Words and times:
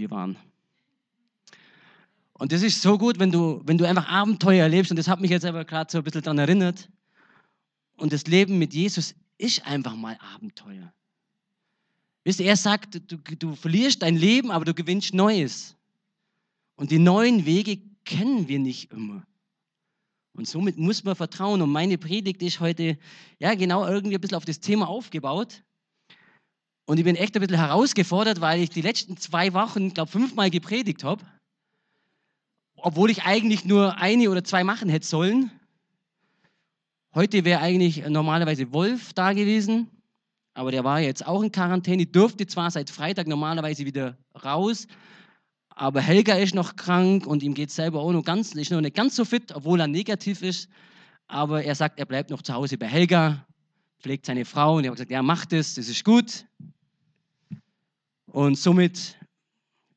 wir 0.00 0.10
waren. 0.10 0.36
Und 2.32 2.52
das 2.52 2.62
ist 2.62 2.80
so 2.80 2.96
gut, 2.96 3.18
wenn 3.18 3.30
du, 3.30 3.60
wenn 3.66 3.76
du 3.76 3.86
einfach 3.86 4.08
Abenteuer 4.08 4.62
erlebst. 4.62 4.90
Und 4.90 4.96
das 4.96 5.08
hat 5.08 5.20
mich 5.20 5.30
jetzt 5.30 5.44
aber 5.44 5.64
gerade 5.66 5.92
so 5.92 5.98
ein 5.98 6.04
bisschen 6.04 6.22
daran 6.22 6.38
erinnert. 6.38 6.88
Und 7.98 8.14
das 8.14 8.26
Leben 8.26 8.58
mit 8.58 8.72
Jesus 8.72 9.14
ist 9.36 9.66
einfach 9.66 9.94
mal 9.94 10.18
Abenteuer. 10.34 10.90
Wisst 12.24 12.40
ihr, 12.40 12.46
er 12.46 12.56
sagt, 12.56 13.00
du, 13.12 13.18
du 13.18 13.54
verlierst 13.54 14.02
dein 14.02 14.16
Leben, 14.16 14.50
aber 14.50 14.64
du 14.64 14.72
gewinnst 14.72 15.12
Neues. 15.12 15.76
Und 16.76 16.90
die 16.90 16.98
neuen 16.98 17.44
Wege 17.44 17.78
kennen 18.06 18.48
wir 18.48 18.58
nicht 18.58 18.90
immer. 18.90 19.22
Und 20.32 20.48
somit 20.48 20.78
muss 20.78 21.04
man 21.04 21.16
vertrauen. 21.16 21.60
Und 21.60 21.70
meine 21.70 21.98
Predigt 21.98 22.40
ist 22.42 22.60
heute, 22.60 22.96
ja, 23.38 23.54
genau 23.54 23.86
irgendwie 23.86 24.14
ein 24.14 24.20
bisschen 24.20 24.38
auf 24.38 24.46
das 24.46 24.60
Thema 24.60 24.88
aufgebaut. 24.88 25.62
Und 26.90 26.98
ich 26.98 27.04
bin 27.04 27.14
echt 27.14 27.36
ein 27.36 27.40
bisschen 27.40 27.56
herausgefordert, 27.56 28.40
weil 28.40 28.60
ich 28.60 28.70
die 28.70 28.80
letzten 28.80 29.16
zwei 29.16 29.52
Wochen, 29.52 29.94
glaube 29.94 30.10
fünfmal 30.10 30.50
gepredigt 30.50 31.04
habe. 31.04 31.24
Obwohl 32.74 33.12
ich 33.12 33.22
eigentlich 33.22 33.64
nur 33.64 33.98
eine 33.98 34.28
oder 34.28 34.42
zwei 34.42 34.64
machen 34.64 34.88
hätte 34.88 35.06
sollen. 35.06 35.52
Heute 37.14 37.44
wäre 37.44 37.60
eigentlich 37.60 38.04
normalerweise 38.08 38.72
Wolf 38.72 39.12
da 39.12 39.34
gewesen, 39.34 39.88
aber 40.52 40.72
der 40.72 40.82
war 40.82 40.98
jetzt 40.98 41.24
auch 41.24 41.44
in 41.44 41.52
Quarantäne, 41.52 42.06
durfte 42.06 42.48
zwar 42.48 42.72
seit 42.72 42.90
Freitag 42.90 43.28
normalerweise 43.28 43.84
wieder 43.84 44.18
raus, 44.44 44.88
aber 45.68 46.00
Helga 46.00 46.34
ist 46.34 46.56
noch 46.56 46.74
krank 46.74 47.24
und 47.24 47.44
ihm 47.44 47.54
geht 47.54 47.70
selber 47.70 48.00
auch 48.00 48.10
noch 48.10 48.24
ganz, 48.24 48.52
ist 48.56 48.72
noch 48.72 48.80
nicht 48.80 48.96
ganz 48.96 49.14
so 49.14 49.24
fit, 49.24 49.54
obwohl 49.54 49.78
er 49.78 49.86
negativ 49.86 50.42
ist. 50.42 50.68
Aber 51.28 51.62
er 51.62 51.76
sagt, 51.76 52.00
er 52.00 52.06
bleibt 52.06 52.30
noch 52.30 52.42
zu 52.42 52.52
Hause 52.52 52.76
bei 52.78 52.88
Helga, 52.88 53.46
pflegt 54.00 54.26
seine 54.26 54.44
Frau 54.44 54.78
und 54.78 54.84
er 54.84 54.90
hat 54.90 54.96
gesagt, 54.96 55.12
ja, 55.12 55.22
macht 55.22 55.52
es, 55.52 55.74
das 55.74 55.86
ist 55.86 56.04
gut. 56.04 56.46
Und 58.32 58.56
somit 58.56 59.18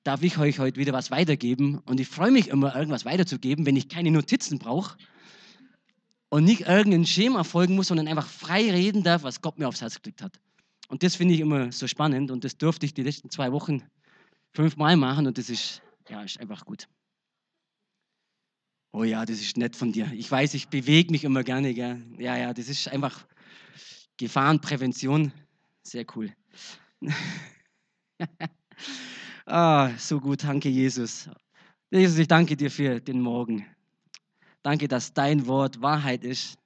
darf 0.04 0.24
ich 0.24 0.38
euch 0.38 0.60
heute 0.60 0.78
wieder 0.78 0.94
was 0.94 1.12
weitergeben. 1.12 1.80
Und 1.86 2.00
ich 2.00 2.08
freue 2.08 2.32
mich 2.32 2.48
immer, 2.48 2.76
irgendwas 2.76 3.06
weiterzugeben, 3.06 3.66
wenn 3.66 3.76
ich 3.76 3.90
keine 3.90 4.12
Notizen 4.12 4.60
brauche 4.60 4.98
und 6.30 6.44
nicht 6.44 6.62
irgendein 6.62 7.06
Schema 7.06 7.44
folgen 7.44 7.76
muss, 7.76 7.88
sondern 7.88 8.08
einfach 8.08 8.28
frei 8.28 8.72
reden 8.72 9.04
darf, 9.04 9.24
was 9.24 9.42
Gott 9.42 9.60
mir 9.60 9.68
aufs 9.68 9.82
Herz 9.82 9.96
geklickt 9.96 10.22
hat. 10.22 10.40
Und 10.90 11.04
das 11.04 11.16
finde 11.16 11.36
ich 11.36 11.40
immer 11.40 11.72
so 11.72 11.88
spannend 11.88 12.32
und 12.32 12.44
das 12.44 12.58
durfte 12.58 12.86
ich 12.86 12.94
die 12.94 13.04
letzten 13.04 13.30
zwei 13.30 13.52
Wochen 13.52 13.84
fünfmal 14.52 14.98
machen 14.98 15.28
und 15.28 15.38
das 15.38 15.50
ist, 15.50 15.82
ja, 16.10 16.22
ist 16.24 16.40
einfach 16.40 16.66
gut. 16.66 16.88
Oh 18.92 19.04
ja, 19.04 19.26
das 19.26 19.40
ist 19.40 19.58
nett 19.58 19.76
von 19.76 19.92
dir. 19.92 20.12
Ich 20.14 20.30
weiß, 20.30 20.54
ich 20.54 20.68
bewege 20.68 21.12
mich 21.12 21.24
immer 21.24 21.44
gerne. 21.44 21.74
Gell? 21.74 22.04
Ja, 22.20 22.38
ja, 22.38 22.54
das 22.54 22.68
ist 22.68 22.88
einfach 22.88 23.26
Gefahrenprävention. 24.18 25.32
Sehr 25.84 26.06
cool. 26.16 26.32
ah, 29.46 29.90
so 29.98 30.20
gut, 30.20 30.44
danke 30.44 30.70
Jesus. 30.70 31.30
Jesus, 31.92 32.18
ich 32.18 32.28
danke 32.28 32.56
dir 32.56 32.72
für 32.72 33.00
den 33.00 33.22
Morgen. 33.22 33.66
Danke, 34.62 34.88
dass 34.88 35.14
dein 35.14 35.46
Wort 35.48 35.82
Wahrheit 35.82 36.24
ist 36.24 36.58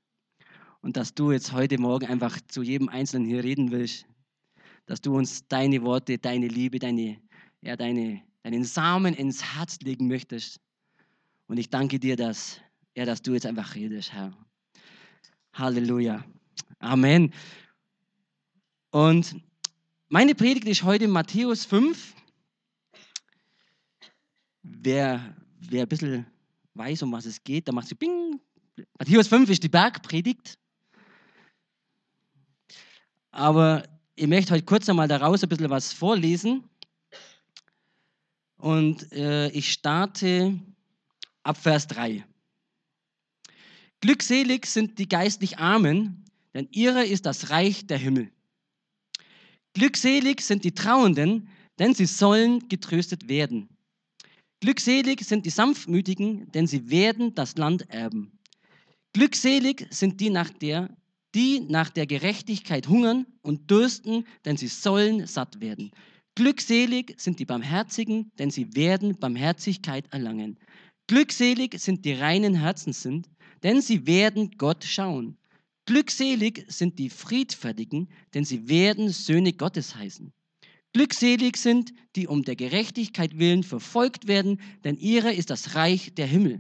und 0.82 0.98
dass 0.98 1.14
du 1.14 1.32
jetzt 1.32 1.52
heute 1.52 1.80
Morgen 1.80 2.06
einfach 2.06 2.40
zu 2.48 2.62
jedem 2.62 2.90
Einzelnen 2.90 3.28
hier 3.28 3.44
reden 3.44 3.72
willst. 3.72 4.06
Dass 4.86 5.02
du 5.02 5.16
uns 5.16 5.48
deine 5.48 5.82
Worte, 5.82 6.18
deine 6.18 6.48
Liebe, 6.48 6.80
deine 6.80 7.20
ja, 7.62 7.76
deine, 7.76 8.22
deinen 8.44 8.64
Samen 8.64 9.14
ins 9.14 9.56
Herz 9.56 9.80
legen 9.82 10.08
möchtest. 10.08 10.60
Und 11.48 11.58
ich 11.58 11.70
danke 11.70 12.00
dir, 12.00 12.16
dass, 12.16 12.62
ja, 12.96 13.06
dass 13.06 13.22
du 13.22 13.34
jetzt 13.34 13.46
einfach 13.46 13.76
redest, 13.76 14.14
Herr. 14.14 14.34
Halleluja. 15.54 16.24
Amen. 16.80 17.34
Und 18.92 19.36
meine 20.10 20.36
Predigt 20.36 20.68
ist 20.68 20.84
heute 20.84 21.08
Matthäus 21.08 21.66
5. 21.66 22.16
Wer, 24.64 25.36
wer 25.60 25.84
ein 25.84 25.88
bisschen 25.88 26.26
weiß, 26.74 27.04
um 27.04 27.12
was 27.12 27.26
es 27.26 27.44
geht, 27.44 27.68
da 27.68 27.72
macht 27.72 27.88
sie 27.88 27.96
Bing. 27.96 28.40
Matthäus 28.98 29.28
5 29.28 29.50
ist 29.50 29.64
die 29.64 29.70
Bergpredigt. 29.70 30.58
Aber 33.32 33.84
ich 34.16 34.28
möchte 34.28 34.54
heute 34.54 34.66
kurz 34.66 34.88
einmal 34.90 35.08
daraus 35.08 35.44
ein 35.44 35.50
bisschen 35.50 35.70
was 35.70 35.94
vorlesen. 35.94 36.64
Und 38.58 39.12
äh, 39.12 39.50
ich 39.50 39.72
starte 39.72 40.60
ab 41.44 41.58
Vers 41.58 41.88
3. 41.88 42.26
Glückselig 44.00 44.66
sind 44.68 45.00
die 45.00 45.08
geistlich 45.08 45.60
Armen, 45.60 46.26
denn 46.54 46.68
ihrer 46.72 47.06
ist 47.06 47.26
das 47.26 47.50
Reich 47.50 47.88
der 47.88 47.98
Himmel. 47.98 48.32
Glückselig 49.78 50.42
sind 50.42 50.64
die 50.64 50.72
Trauenden, 50.72 51.50
denn 51.78 51.94
sie 51.94 52.08
sollen 52.08 52.68
getröstet 52.68 53.30
werden. 53.30 53.70
Glückselig 54.60 55.22
sind 55.22 55.46
die 55.46 55.52
Sanftmütigen, 55.52 56.52
denn 56.52 56.66
sie 56.66 56.90
werden 56.90 57.36
das 57.36 57.58
Land 57.58 57.88
erben. 57.92 58.40
Glückselig 59.14 59.86
sind 59.92 60.20
die 60.20 60.32
nach 60.32 60.50
der, 60.50 60.98
die 61.36 61.60
nach 61.60 61.92
der 61.92 62.08
Gerechtigkeit 62.08 62.88
hungern 62.88 63.28
und 63.44 63.70
dürsten, 63.70 64.26
denn 64.46 64.58
sie 64.58 64.68
sollen 64.68 65.28
satt 65.28 65.62
werden. 65.62 65.92
Glückselig 66.34 67.14
sind 67.18 67.38
die 67.38 67.46
Barmherzigen, 67.46 68.32
denn 68.40 68.50
sie 68.50 68.76
werden 68.76 69.20
Barmherzigkeit 69.20 70.12
erlangen. 70.12 70.58
Glückselig 71.06 71.80
sind 71.80 72.04
die 72.04 72.14
reinen 72.14 72.56
Herzen 72.56 72.94
sind, 72.94 73.30
denn 73.62 73.80
sie 73.84 74.08
werden 74.08 74.50
Gott 74.58 74.84
schauen. 74.84 75.37
Glückselig 75.88 76.66
sind 76.68 77.00
die 77.00 77.10
Friedfertigen, 77.10 78.10
denn 78.34 78.44
sie 78.44 78.68
werden 78.68 79.08
Söhne 79.08 79.54
Gottes 79.54 79.96
heißen. 79.96 80.34
Glückselig 80.92 81.56
sind, 81.56 81.94
die 82.18 82.28
um 82.28 82.44
der 82.44 82.58
Gerechtigkeit 82.58 83.40
willen 83.40 83.64
verfolgt 83.64 84.28
werden, 84.28 84.60
denn 84.84 84.98
ihrer 84.98 85.32
ist 85.32 85.50
das 85.50 85.76
Reich 85.76 86.14
der 86.14 86.28
Himmel. 86.28 86.60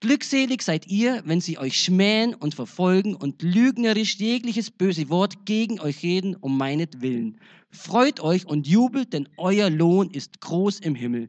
Glückselig 0.00 0.62
seid 0.62 0.86
ihr, 0.86 1.22
wenn 1.26 1.42
sie 1.42 1.58
euch 1.58 1.78
schmähen 1.78 2.34
und 2.34 2.54
verfolgen 2.54 3.14
und 3.14 3.42
lügnerisch 3.42 4.16
jegliches 4.16 4.70
böse 4.70 5.10
Wort 5.10 5.44
gegen 5.44 5.78
euch 5.78 6.02
reden 6.02 6.34
um 6.34 6.56
meinetwillen. 6.56 7.38
Freut 7.68 8.20
euch 8.20 8.46
und 8.46 8.66
jubelt, 8.66 9.12
denn 9.12 9.28
euer 9.36 9.68
Lohn 9.68 10.10
ist 10.10 10.40
groß 10.40 10.80
im 10.80 10.94
Himmel. 10.94 11.28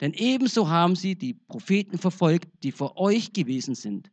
Denn 0.00 0.12
ebenso 0.12 0.68
haben 0.68 0.94
sie 0.94 1.16
die 1.16 1.34
Propheten 1.34 1.98
verfolgt, 1.98 2.48
die 2.62 2.70
vor 2.70 2.96
euch 2.98 3.32
gewesen 3.32 3.74
sind. 3.74 4.12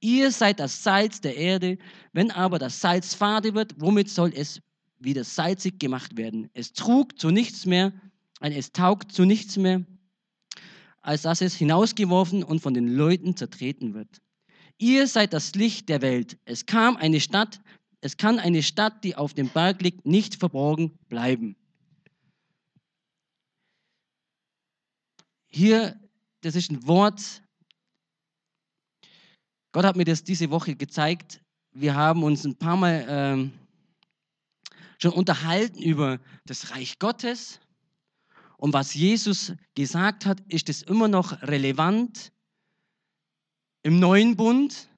Ihr 0.00 0.30
seid 0.30 0.60
das 0.60 0.82
Salz 0.82 1.20
der 1.20 1.36
Erde. 1.36 1.78
Wenn 2.12 2.30
aber 2.30 2.58
das 2.58 2.80
Salz 2.80 3.14
fade 3.14 3.54
wird, 3.54 3.80
womit 3.80 4.08
soll 4.10 4.32
es 4.34 4.60
wieder 4.98 5.24
salzig 5.24 5.78
gemacht 5.78 6.16
werden? 6.16 6.50
Es 6.54 6.72
trug 6.72 7.18
zu 7.18 7.30
nichts 7.30 7.66
mehr, 7.66 7.92
es 8.40 8.72
taugt 8.72 9.12
zu 9.12 9.24
nichts 9.24 9.56
mehr, 9.56 9.84
als 11.00 11.22
dass 11.22 11.40
es 11.40 11.54
hinausgeworfen 11.54 12.42
und 12.42 12.60
von 12.60 12.74
den 12.74 12.88
Leuten 12.88 13.36
zertreten 13.36 13.94
wird. 13.94 14.20
Ihr 14.78 15.06
seid 15.06 15.32
das 15.32 15.54
Licht 15.54 15.88
der 15.88 16.02
Welt. 16.02 16.38
Es 16.44 16.66
kam 16.66 16.96
eine 16.96 17.20
Stadt, 17.20 17.60
es 18.00 18.16
kann 18.16 18.38
eine 18.38 18.62
Stadt, 18.62 19.02
die 19.04 19.16
auf 19.16 19.32
dem 19.32 19.48
Berg 19.48 19.82
liegt, 19.82 20.06
nicht 20.06 20.36
verborgen 20.36 20.98
bleiben. 21.08 21.56
Hier, 25.48 25.98
das 26.42 26.54
ist 26.54 26.70
ein 26.70 26.86
Wort. 26.86 27.42
Gott 29.76 29.84
hat 29.84 29.96
mir 29.96 30.06
das 30.06 30.24
diese 30.24 30.48
Woche 30.50 30.74
gezeigt. 30.74 31.42
Wir 31.72 31.94
haben 31.94 32.22
uns 32.22 32.46
ein 32.46 32.56
paar 32.56 32.78
Mal 32.78 33.04
ähm, 33.10 33.52
schon 34.96 35.12
unterhalten 35.12 35.82
über 35.82 36.18
das 36.46 36.70
Reich 36.70 36.98
Gottes. 36.98 37.60
Und 38.56 38.72
was 38.72 38.94
Jesus 38.94 39.52
gesagt 39.74 40.24
hat, 40.24 40.40
ist 40.48 40.70
es 40.70 40.80
immer 40.80 41.08
noch 41.08 41.42
relevant 41.42 42.32
im 43.82 43.98
neuen 43.98 44.34
Bund, 44.34 44.88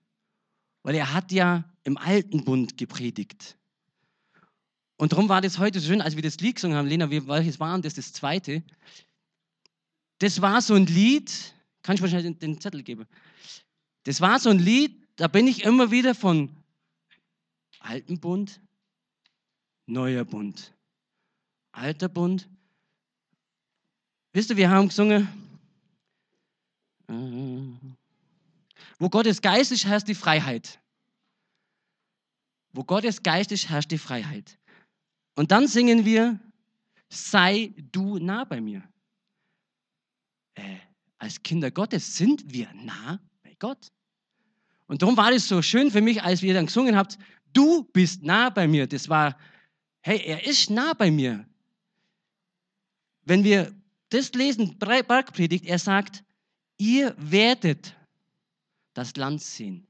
weil 0.84 0.94
er 0.94 1.12
hat 1.12 1.32
ja 1.32 1.64
im 1.82 1.96
alten 1.96 2.44
Bund 2.44 2.78
gepredigt. 2.78 3.58
Und 4.96 5.10
darum 5.10 5.28
war 5.28 5.40
das 5.40 5.58
heute 5.58 5.80
so 5.80 5.88
schön, 5.88 6.02
als 6.02 6.14
wir 6.14 6.22
das 6.22 6.38
Lied 6.38 6.54
gesungen 6.54 6.78
haben, 6.78 6.86
Lena, 6.86 7.10
welches 7.10 7.58
war 7.58 7.76
das, 7.80 7.94
das 7.94 8.12
zweite? 8.12 8.62
Das 10.20 10.40
war 10.40 10.62
so 10.62 10.74
ein 10.74 10.86
Lied, 10.86 11.52
kann 11.82 11.96
ich 11.96 12.00
wahrscheinlich 12.00 12.38
den, 12.38 12.52
den 12.52 12.60
Zettel 12.60 12.84
geben. 12.84 13.08
Das 14.04 14.20
war 14.20 14.38
so 14.38 14.50
ein 14.50 14.58
Lied, 14.58 15.06
da 15.16 15.28
bin 15.28 15.46
ich 15.46 15.64
immer 15.64 15.90
wieder 15.90 16.14
von 16.14 16.50
alten 17.80 18.18
Bund, 18.20 18.60
neuer 19.86 20.24
Bund, 20.24 20.74
alter 21.72 22.08
Bund. 22.08 22.48
Wisst 24.32 24.50
ihr, 24.50 24.56
wir 24.56 24.70
haben 24.70 24.88
gesungen, 24.88 25.28
äh, 27.08 27.12
wo 28.98 29.08
Gottes 29.08 29.40
Geist 29.40 29.72
ist, 29.72 29.84
herrscht 29.84 30.08
die 30.08 30.14
Freiheit. 30.14 30.80
Wo 32.72 32.84
Gottes 32.84 33.22
Geist 33.22 33.50
ist, 33.52 33.68
herrscht 33.68 33.90
die 33.90 33.98
Freiheit. 33.98 34.58
Und 35.34 35.50
dann 35.50 35.66
singen 35.66 36.04
wir, 36.04 36.38
sei 37.08 37.72
du 37.92 38.18
nah 38.18 38.44
bei 38.44 38.60
mir. 38.60 38.82
Äh, 40.54 40.78
als 41.18 41.42
Kinder 41.42 41.70
Gottes 41.70 42.16
sind 42.16 42.52
wir 42.52 42.72
nah 42.74 43.18
Gott. 43.58 43.88
Und 44.86 45.02
darum 45.02 45.16
war 45.16 45.32
es 45.32 45.48
so 45.48 45.62
schön 45.62 45.90
für 45.90 46.00
mich, 46.00 46.22
als 46.22 46.42
ihr 46.42 46.54
dann 46.54 46.66
gesungen 46.66 46.96
habt, 46.96 47.18
du 47.52 47.84
bist 47.92 48.22
nah 48.22 48.50
bei 48.50 48.66
mir. 48.66 48.86
Das 48.86 49.08
war, 49.08 49.38
hey, 50.00 50.20
er 50.24 50.46
ist 50.46 50.70
nah 50.70 50.94
bei 50.94 51.10
mir. 51.10 51.46
Wenn 53.24 53.44
wir 53.44 53.74
das 54.08 54.32
lesen, 54.32 54.78
Bergpredigt, 54.78 55.66
er 55.66 55.78
sagt, 55.78 56.24
ihr 56.78 57.14
werdet 57.18 57.94
das 58.94 59.14
Land 59.16 59.42
sehen. 59.42 59.86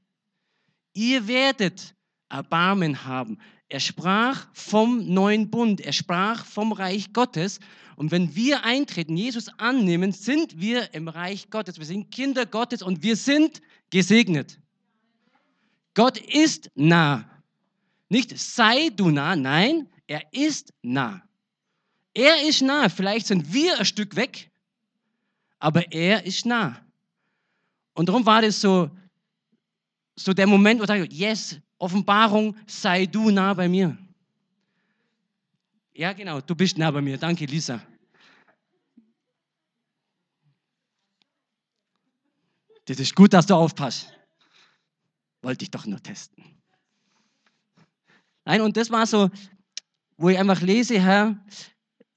Ihr 0.93 1.27
werdet 1.27 1.95
Erbarmen 2.27 3.05
haben. 3.05 3.39
Er 3.69 3.79
sprach 3.79 4.47
vom 4.51 5.13
neuen 5.13 5.51
Bund, 5.51 5.79
er 5.79 5.93
sprach 5.93 6.43
vom 6.43 6.71
Reich 6.71 7.13
Gottes. 7.13 7.59
Und 7.95 8.09
wenn 8.11 8.35
wir 8.35 8.65
eintreten, 8.65 9.15
Jesus 9.15 9.49
annehmen, 9.59 10.11
sind 10.11 10.59
wir 10.59 10.93
im 10.95 11.07
Reich 11.07 11.51
Gottes. 11.51 11.77
Wir 11.77 11.85
sind 11.85 12.09
Kinder 12.11 12.47
Gottes 12.47 12.81
und 12.81 13.03
wir 13.03 13.15
sind 13.15 13.61
gesegnet. 13.91 14.59
Gott 15.93 16.17
ist 16.17 16.71
nah. 16.73 17.29
Nicht 18.09 18.37
sei 18.39 18.89
du 18.89 19.11
nah, 19.11 19.35
nein, 19.35 19.87
er 20.07 20.23
ist 20.33 20.73
nah. 20.81 21.21
Er 22.13 22.41
ist 22.47 22.63
nah. 22.63 22.89
Vielleicht 22.89 23.27
sind 23.27 23.53
wir 23.53 23.77
ein 23.77 23.85
Stück 23.85 24.15
weg, 24.15 24.49
aber 25.59 25.91
er 25.91 26.25
ist 26.25 26.45
nah. 26.45 26.81
Und 27.93 28.09
darum 28.09 28.25
war 28.25 28.41
das 28.41 28.59
so, 28.59 28.89
so 30.15 30.33
der 30.33 30.47
Moment, 30.47 30.79
wo 30.79 30.83
ich 30.83 30.87
sage, 30.87 31.07
yes, 31.11 31.59
Offenbarung, 31.79 32.55
sei 32.67 33.05
du 33.05 33.31
nah 33.31 33.53
bei 33.53 33.67
mir. 33.67 33.97
Ja, 35.93 36.13
genau, 36.13 36.41
du 36.41 36.55
bist 36.55 36.77
nah 36.77 36.91
bei 36.91 37.01
mir. 37.01 37.17
Danke, 37.17 37.45
Lisa. 37.45 37.81
Das 42.85 42.99
ist 42.99 43.15
gut, 43.15 43.33
dass 43.33 43.45
du 43.45 43.55
aufpasst. 43.55 44.13
Wollte 45.41 45.63
ich 45.63 45.71
doch 45.71 45.85
nur 45.85 46.01
testen. 46.01 46.43
Nein, 48.45 48.61
und 48.61 48.75
das 48.77 48.89
war 48.89 49.05
so, 49.05 49.29
wo 50.17 50.29
ich 50.29 50.37
einfach 50.37 50.61
lese, 50.61 50.99
Herr, 50.99 51.37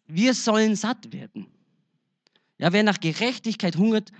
wir 0.06 0.35
sollen 0.35 0.76
satt 0.76 1.12
werden. 1.12 1.47
Ja, 2.58 2.73
wer 2.73 2.82
nach 2.82 3.00
Gerechtigkeit 3.00 3.76
hungert 3.76 4.12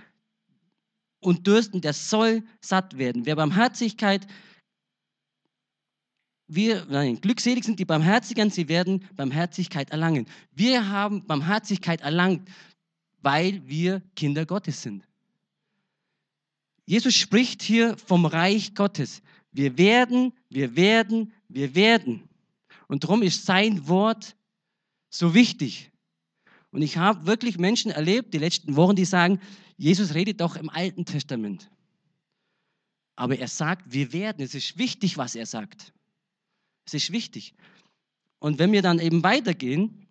und 1.19 1.47
dürsten, 1.47 1.81
der 1.81 1.93
soll 1.93 2.43
satt 2.61 2.97
werden. 2.97 3.25
Wer 3.25 3.35
Barmherzigkeit 3.35 4.27
wir, 6.47 6.85
nein, 6.89 7.19
glückselig 7.21 7.63
sind 7.63 7.79
die 7.79 7.85
Barmherzigen, 7.85 8.49
sie 8.49 8.67
werden 8.67 9.07
Barmherzigkeit 9.15 9.91
erlangen. 9.91 10.27
Wir 10.51 10.89
haben 10.89 11.25
Barmherzigkeit 11.25 12.01
erlangt, 12.01 12.47
weil 13.21 13.65
wir 13.67 14.01
Kinder 14.15 14.45
Gottes 14.45 14.81
sind. 14.81 15.07
Jesus 16.85 17.15
spricht 17.15 17.61
hier 17.61 17.97
vom 17.97 18.25
Reich 18.25 18.75
Gottes. 18.75 19.21
Wir 19.51 19.77
werden, 19.77 20.33
wir 20.49 20.75
werden, 20.75 21.31
wir 21.47 21.75
werden. 21.75 22.27
Und 22.87 23.03
darum 23.03 23.21
ist 23.21 23.45
sein 23.45 23.87
Wort 23.87 24.35
so 25.09 25.33
wichtig. 25.33 25.91
Und 26.71 26.81
ich 26.81 26.97
habe 26.97 27.25
wirklich 27.25 27.57
Menschen 27.57 27.91
erlebt, 27.91 28.33
die 28.33 28.39
letzten 28.39 28.75
Wochen, 28.75 28.95
die 28.95 29.05
sagen, 29.05 29.39
Jesus 29.77 30.13
redet 30.13 30.41
doch 30.41 30.55
im 30.55 30.69
Alten 30.69 31.05
Testament. 31.05 31.69
Aber 33.15 33.37
er 33.37 33.47
sagt, 33.47 33.93
wir 33.93 34.11
werden. 34.11 34.43
Es 34.43 34.55
ist 34.55 34.77
wichtig, 34.77 35.17
was 35.17 35.35
er 35.35 35.45
sagt. 35.45 35.93
Es 36.85 36.93
ist 36.93 37.11
wichtig. 37.11 37.53
Und 38.39 38.59
wenn 38.59 38.71
wir 38.71 38.81
dann 38.81 38.99
eben 38.99 39.23
weitergehen, 39.23 40.07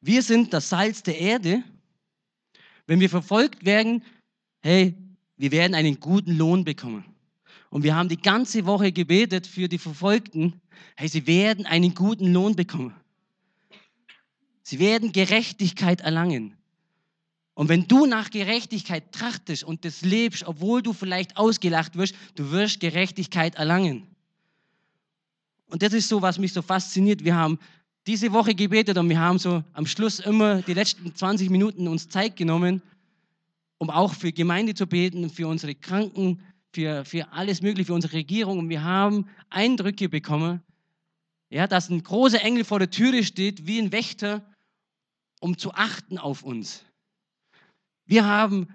wir 0.00 0.22
sind 0.22 0.52
das 0.52 0.68
Salz 0.68 1.02
der 1.02 1.18
Erde. 1.18 1.64
Wenn 2.86 3.00
wir 3.00 3.10
verfolgt 3.10 3.64
werden, 3.64 4.04
hey, 4.60 4.94
wir 5.36 5.50
werden 5.50 5.74
einen 5.74 5.98
guten 5.98 6.36
Lohn 6.36 6.64
bekommen. 6.64 7.04
Und 7.70 7.82
wir 7.82 7.96
haben 7.96 8.08
die 8.08 8.20
ganze 8.20 8.66
Woche 8.66 8.92
gebetet 8.92 9.46
für 9.46 9.66
die 9.68 9.78
Verfolgten, 9.78 10.60
hey, 10.96 11.08
sie 11.08 11.26
werden 11.26 11.66
einen 11.66 11.94
guten 11.94 12.32
Lohn 12.32 12.54
bekommen. 12.54 12.94
Sie 14.62 14.78
werden 14.78 15.12
Gerechtigkeit 15.12 16.00
erlangen. 16.00 16.56
Und 17.54 17.68
wenn 17.68 17.86
du 17.86 18.06
nach 18.06 18.30
Gerechtigkeit 18.30 19.12
trachtest 19.12 19.64
und 19.64 19.84
das 19.84 20.02
lebst, 20.02 20.44
obwohl 20.44 20.82
du 20.82 20.92
vielleicht 20.92 21.36
ausgelacht 21.36 21.96
wirst, 21.96 22.14
du 22.34 22.50
wirst 22.50 22.80
Gerechtigkeit 22.80 23.54
erlangen. 23.54 24.13
Und 25.74 25.82
das 25.82 25.92
ist 25.92 26.08
so, 26.08 26.22
was 26.22 26.38
mich 26.38 26.52
so 26.52 26.62
fasziniert. 26.62 27.24
Wir 27.24 27.34
haben 27.34 27.58
diese 28.06 28.32
Woche 28.32 28.54
gebetet 28.54 28.96
und 28.96 29.08
wir 29.08 29.18
haben 29.18 29.40
so 29.40 29.64
am 29.72 29.86
Schluss 29.86 30.20
immer 30.20 30.62
die 30.62 30.72
letzten 30.72 31.12
20 31.12 31.50
Minuten 31.50 31.88
uns 31.88 32.08
Zeit 32.08 32.36
genommen, 32.36 32.80
um 33.78 33.90
auch 33.90 34.14
für 34.14 34.30
Gemeinde 34.30 34.74
zu 34.74 34.86
beten, 34.86 35.28
für 35.30 35.48
unsere 35.48 35.74
Kranken, 35.74 36.40
für, 36.72 37.04
für 37.04 37.32
alles 37.32 37.60
Mögliche, 37.60 37.88
für 37.88 37.94
unsere 37.94 38.12
Regierung. 38.12 38.60
Und 38.60 38.68
wir 38.68 38.84
haben 38.84 39.26
Eindrücke 39.50 40.08
bekommen, 40.08 40.62
ja, 41.50 41.66
dass 41.66 41.90
ein 41.90 42.04
großer 42.04 42.40
Engel 42.40 42.62
vor 42.62 42.78
der 42.78 42.90
Türe 42.90 43.24
steht, 43.24 43.66
wie 43.66 43.80
ein 43.80 43.90
Wächter, 43.90 44.48
um 45.40 45.58
zu 45.58 45.74
achten 45.74 46.18
auf 46.18 46.44
uns. 46.44 46.84
Wir 48.06 48.24
haben 48.24 48.68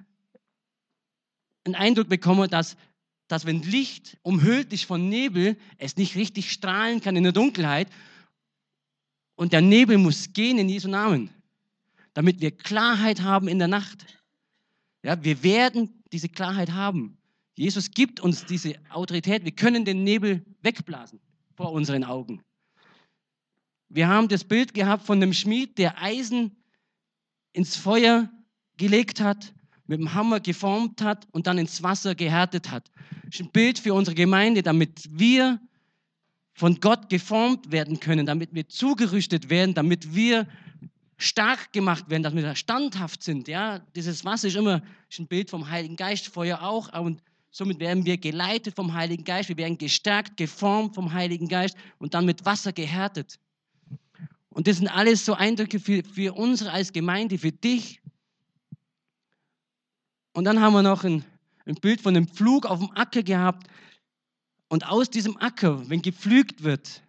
einen 1.63 1.75
Eindruck 1.75 2.09
bekommen, 2.09 2.49
dass 2.49 2.75
dass 3.29 3.45
wenn 3.45 3.61
Licht 3.61 4.17
umhüllt 4.23 4.73
ist 4.73 4.85
von 4.85 5.07
Nebel, 5.07 5.55
es 5.77 5.95
nicht 5.97 6.15
richtig 6.15 6.51
strahlen 6.51 6.99
kann 6.99 7.15
in 7.15 7.23
der 7.23 7.31
Dunkelheit. 7.31 7.87
Und 9.35 9.53
der 9.53 9.61
Nebel 9.61 9.99
muss 9.99 10.33
gehen 10.33 10.57
in 10.57 10.67
Jesu 10.67 10.89
Namen, 10.89 11.29
damit 12.13 12.41
wir 12.41 12.49
Klarheit 12.51 13.21
haben 13.21 13.47
in 13.47 13.59
der 13.59 13.67
Nacht. 13.67 14.03
Ja, 15.03 15.23
wir 15.23 15.43
werden 15.43 16.03
diese 16.11 16.27
Klarheit 16.27 16.71
haben. 16.71 17.19
Jesus 17.55 17.91
gibt 17.91 18.19
uns 18.19 18.45
diese 18.45 18.73
Autorität. 18.89 19.45
Wir 19.45 19.51
können 19.51 19.85
den 19.85 20.03
Nebel 20.03 20.43
wegblasen 20.63 21.19
vor 21.55 21.71
unseren 21.71 22.03
Augen. 22.03 22.41
Wir 23.89 24.07
haben 24.07 24.27
das 24.27 24.43
Bild 24.43 24.73
gehabt 24.73 25.05
von 25.05 25.21
einem 25.21 25.33
Schmied, 25.33 25.77
der 25.77 26.01
Eisen 26.01 26.55
ins 27.53 27.75
Feuer 27.75 28.27
gelegt 28.77 29.21
hat 29.21 29.53
mit 29.89 29.99
dem 29.99 30.13
Hammer 30.13 30.39
geformt 30.39 31.01
hat 31.01 31.27
und 31.31 31.47
dann 31.47 31.57
ins 31.57 31.81
Wasser 31.81 32.13
gehärtet 32.13 32.69
hat. 32.69 32.91
Das 33.25 33.35
ist 33.35 33.41
ein 33.41 33.51
Bild 33.51 33.79
für 33.79 33.95
unsere 33.95 34.13
Gemeinde, 34.13 34.61
damit 34.61 35.09
wir 35.11 35.59
von 36.53 36.79
Gott 36.79 37.09
geformt 37.09 37.71
werden 37.71 37.99
können, 37.99 38.27
damit 38.27 38.53
wir 38.53 38.69
zugerüstet 38.69 39.49
werden, 39.49 39.73
damit 39.73 40.13
wir 40.13 40.47
stark 41.17 41.73
gemacht 41.73 42.07
werden, 42.07 42.21
dass 42.21 42.35
wir 42.35 42.55
standhaft 42.55 43.23
sind. 43.23 43.47
Ja, 43.47 43.79
dieses 43.95 44.23
Wasser 44.23 44.49
ist 44.49 44.57
immer 44.57 44.83
ist 45.09 45.19
ein 45.19 45.27
Bild 45.27 45.49
vom 45.49 45.67
Heiligen 45.71 45.95
Geist, 45.95 46.27
Feuer 46.27 46.61
auch. 46.61 46.93
Und 47.01 47.23
somit 47.49 47.79
werden 47.79 48.05
wir 48.05 48.17
geleitet 48.17 48.75
vom 48.75 48.93
Heiligen 48.93 49.23
Geist. 49.23 49.49
Wir 49.49 49.57
werden 49.57 49.79
gestärkt, 49.79 50.37
geformt 50.37 50.93
vom 50.93 51.13
Heiligen 51.13 51.47
Geist 51.47 51.75
und 51.97 52.13
dann 52.13 52.27
mit 52.27 52.45
Wasser 52.45 52.73
gehärtet. 52.73 53.39
Und 54.49 54.67
das 54.67 54.77
sind 54.77 54.87
alles 54.87 55.25
so 55.25 55.33
Eindrücke 55.33 55.79
für, 55.79 56.03
für 56.03 56.33
unsere 56.33 56.71
als 56.71 56.93
Gemeinde, 56.93 57.39
für 57.39 57.51
dich, 57.51 58.01
und 60.33 60.45
dann 60.45 60.59
haben 60.61 60.73
wir 60.73 60.83
noch 60.83 61.03
ein, 61.03 61.23
ein 61.65 61.75
Bild 61.75 62.01
von 62.01 62.15
einem 62.15 62.27
Pflug 62.27 62.65
auf 62.65 62.79
dem 62.79 62.91
Acker 62.91 63.23
gehabt. 63.23 63.67
Und 64.67 64.85
aus 64.87 65.09
diesem 65.09 65.37
Acker, 65.37 65.89
wenn 65.89 66.01
gepflügt 66.01 66.63
wird, 66.63 67.01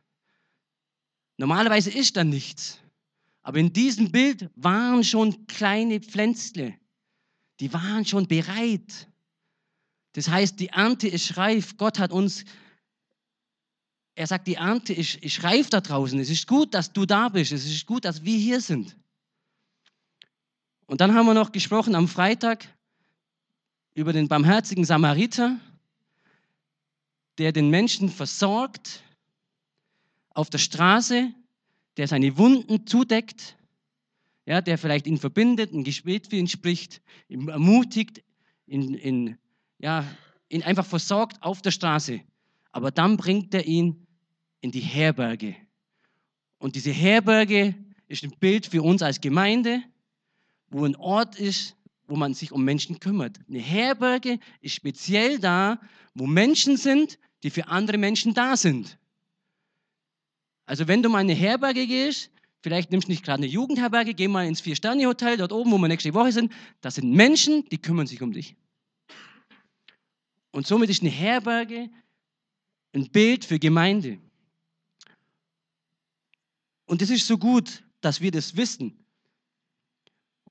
normalerweise 1.37 1.91
ist 1.91 2.17
da 2.17 2.25
nichts. 2.25 2.79
Aber 3.43 3.59
in 3.59 3.73
diesem 3.73 4.11
Bild 4.11 4.51
waren 4.57 5.05
schon 5.05 5.47
kleine 5.47 6.01
Pflänzle. 6.01 6.75
Die 7.59 7.73
waren 7.73 8.05
schon 8.07 8.27
bereit. 8.27 9.09
Das 10.13 10.29
heißt, 10.29 10.59
die 10.59 10.69
Ernte 10.69 11.09
ist 11.09 11.37
reif. 11.37 11.77
Gott 11.77 11.99
hat 11.99 12.13
uns, 12.13 12.45
er 14.15 14.27
sagt, 14.27 14.47
die 14.47 14.55
Ernte 14.55 14.95
ist, 14.95 15.17
ist 15.17 15.43
reif 15.43 15.69
da 15.69 15.81
draußen. 15.81 16.19
Es 16.19 16.31
ist 16.31 16.47
gut, 16.47 16.73
dass 16.75 16.93
du 16.93 17.05
da 17.05 17.29
bist. 17.29 17.53
Es 17.53 17.67
ist 17.67 17.87
gut, 17.87 18.07
dass 18.07 18.25
wir 18.25 18.37
hier 18.37 18.61
sind. 18.61 18.97
Und 20.87 21.01
dann 21.01 21.15
haben 21.15 21.27
wir 21.27 21.35
noch 21.35 21.53
gesprochen 21.53 21.95
am 21.95 22.09
Freitag 22.09 22.67
über 23.95 24.13
den 24.13 24.29
barmherzigen 24.29 24.85
Samariter, 24.85 25.59
der 27.39 27.53
den 27.53 27.71
Menschen 27.71 28.09
versorgt 28.09 29.03
auf 30.31 30.51
der 30.51 30.59
Straße, 30.59 31.33
der 31.97 32.09
seine 32.09 32.37
Wunden 32.39 32.87
zudeckt, 32.87 33.57
ja, 34.47 34.61
der 34.61 34.79
vielleicht 34.79 35.07
ihn 35.07 35.19
verbindet, 35.19 35.73
ein 35.73 35.85
Gebet 35.85 36.29
für 36.29 36.37
ihn 36.37 36.49
spricht, 36.49 37.03
ihn 37.29 37.49
ermutigt, 37.49 38.23
ihn, 38.67 38.95
ihn, 38.95 39.39
ja, 39.79 40.05
ihn 40.49 40.63
einfach 40.63 40.87
versorgt 40.87 41.43
auf 41.43 41.63
der 41.63 41.71
Straße. 41.71 42.21
Aber 42.73 42.91
dann 42.91 43.17
bringt 43.17 43.55
er 43.55 43.67
ihn 43.67 44.07
in 44.61 44.71
die 44.71 44.81
Herberge. 44.81 45.57
Und 46.59 46.75
diese 46.75 46.91
Herberge 46.91 47.75
ist 48.07 48.25
ein 48.25 48.33
Bild 48.39 48.67
für 48.67 48.83
uns 48.83 49.03
als 49.03 49.21
Gemeinde, 49.21 49.83
wo 50.69 50.85
ein 50.85 50.97
Ort 50.97 51.39
ist, 51.39 51.77
wo 52.11 52.17
man 52.17 52.35
sich 52.35 52.51
um 52.51 52.65
Menschen 52.65 52.99
kümmert. 52.99 53.39
Eine 53.49 53.61
Herberge 53.61 54.41
ist 54.61 54.75
speziell 54.75 55.39
da, 55.39 55.81
wo 56.15 56.27
Menschen 56.27 56.77
sind, 56.77 57.19
die 57.45 57.51
für 57.51 57.69
andere 57.69 57.99
Menschen 57.99 58.35
da 58.35 58.57
sind. 58.57 58.99
Also 60.67 60.89
wenn 60.89 61.03
du 61.03 61.09
mal 61.09 61.21
in 61.21 61.31
eine 61.31 61.39
Herberge 61.39 61.87
gehst, 61.87 62.31
vielleicht 62.63 62.91
nimmst 62.91 63.07
du 63.07 63.13
nicht 63.13 63.25
gerade 63.25 63.43
eine 63.43 63.47
Jugendherberge, 63.47 64.15
geh 64.15 64.27
mal 64.27 64.47
ins 64.47 64.61
Vier-Sterne-Hotel, 64.61 65.37
dort 65.37 65.53
oben, 65.53 65.71
wo 65.71 65.79
wir 65.79 65.89
nächste 65.89 66.13
Woche 66.13 66.33
sind, 66.33 66.53
das 66.81 66.97
sind 66.97 67.13
Menschen, 67.13 67.69
die 67.71 67.79
kümmern 67.79 68.09
sich 68.09 68.21
um 68.21 68.33
dich. 68.33 68.57
Und 70.51 70.67
somit 70.67 70.91
ist 70.91 71.03
eine 71.03 71.11
Herberge 71.11 71.91
ein 72.93 73.09
Bild 73.09 73.45
für 73.45 73.61
Gemeinde. 73.61 74.19
Und 76.87 77.03
es 77.03 77.11
ist 77.11 77.29
so 77.29 77.39
gut, 77.39 77.85
dass 78.01 78.21
wir 78.21 78.33
das 78.33 78.57
wissen. 78.57 79.00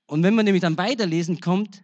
Und 0.09 0.23
wenn 0.23 0.33
man 0.33 0.45
nämlich 0.45 0.61
dann 0.61 0.77
weiterlesen 0.77 1.39
kommt, 1.39 1.83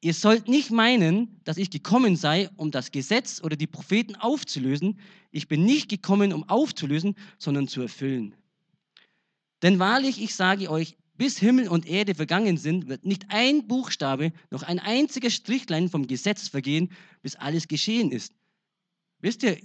ihr 0.00 0.14
sollt 0.14 0.46
nicht 0.46 0.70
meinen, 0.70 1.40
dass 1.42 1.56
ich 1.56 1.70
gekommen 1.70 2.14
sei, 2.14 2.48
um 2.56 2.70
das 2.70 2.92
Gesetz 2.92 3.42
oder 3.42 3.56
die 3.56 3.66
Propheten 3.66 4.14
aufzulösen. 4.14 5.00
Ich 5.32 5.48
bin 5.48 5.64
nicht 5.64 5.88
gekommen, 5.88 6.32
um 6.32 6.48
aufzulösen, 6.48 7.16
sondern 7.36 7.66
zu 7.66 7.82
erfüllen. 7.82 8.36
Denn 9.62 9.80
wahrlich, 9.80 10.22
ich 10.22 10.36
sage 10.36 10.70
euch, 10.70 10.96
bis 11.16 11.38
Himmel 11.38 11.66
und 11.66 11.84
Erde 11.84 12.14
vergangen 12.14 12.58
sind, 12.58 12.86
wird 12.86 13.04
nicht 13.04 13.26
ein 13.30 13.66
Buchstabe, 13.66 14.32
noch 14.50 14.62
ein 14.62 14.78
einziges 14.78 15.34
Strichlein 15.34 15.88
vom 15.88 16.06
Gesetz 16.06 16.46
vergehen, 16.46 16.92
bis 17.22 17.34
alles 17.34 17.66
geschehen 17.66 18.12
ist. 18.12 18.34
Wisst 19.18 19.42
ihr, 19.42 19.58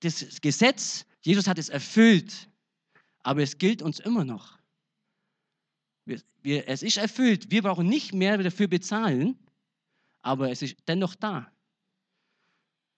das 0.00 0.40
Gesetz, 0.40 1.06
Jesus 1.22 1.46
hat 1.46 1.58
es 1.58 1.68
erfüllt, 1.68 2.48
aber 3.20 3.42
es 3.42 3.58
gilt 3.58 3.82
uns 3.82 4.00
immer 4.00 4.24
noch. 4.24 4.55
Wir, 6.06 6.20
wir, 6.42 6.68
es 6.68 6.82
ist 6.82 6.96
erfüllt, 6.96 7.50
wir 7.50 7.62
brauchen 7.62 7.86
nicht 7.86 8.14
mehr 8.14 8.38
dafür 8.38 8.68
bezahlen, 8.68 9.38
aber 10.22 10.50
es 10.50 10.62
ist 10.62 10.76
dennoch 10.88 11.14
da. 11.14 11.52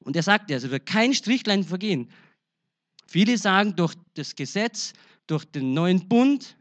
Und 0.00 0.14
er 0.14 0.22
sagt 0.22 0.50
ja, 0.50 0.56
es 0.56 0.70
wird 0.70 0.86
kein 0.86 1.12
Strichlein 1.14 1.64
vergehen. 1.64 2.10
Viele 3.06 3.36
sagen, 3.38 3.74
durch 3.74 3.94
das 4.14 4.36
Gesetz, 4.36 4.92
durch 5.26 5.44
den 5.44 5.74
neuen 5.74 6.08
Bund 6.08 6.56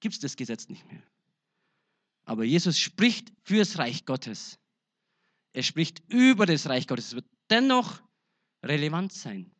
gibt 0.00 0.14
es 0.14 0.20
das 0.20 0.36
Gesetz 0.36 0.68
nicht 0.68 0.86
mehr. 0.86 1.02
Aber 2.24 2.44
Jesus 2.44 2.78
spricht 2.78 3.32
fürs 3.42 3.78
Reich 3.78 4.04
Gottes. 4.04 4.58
Er 5.54 5.62
spricht 5.62 6.02
über 6.12 6.44
das 6.44 6.68
Reich 6.68 6.86
Gottes. 6.86 7.06
Es 7.06 7.14
wird 7.14 7.26
dennoch 7.50 8.02
relevant 8.62 9.12
sein. 9.12 9.50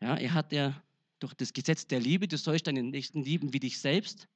Ja, 0.00 0.16
er 0.16 0.32
hat 0.32 0.52
ja 0.52 0.80
durch 1.18 1.34
das 1.34 1.52
Gesetz 1.52 1.86
der 1.86 2.00
Liebe, 2.00 2.28
du 2.28 2.38
sollst 2.38 2.66
deinen 2.66 2.90
Nächsten 2.90 3.24
lieben 3.24 3.52
wie 3.52 3.60
dich 3.60 3.80
selbst. 3.80 4.28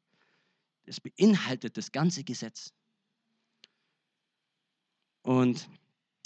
Das 0.87 1.01
beinhaltet 1.01 1.77
das 1.77 1.93
ganze 1.93 2.25
Gesetz. 2.25 2.73
Und 5.23 5.69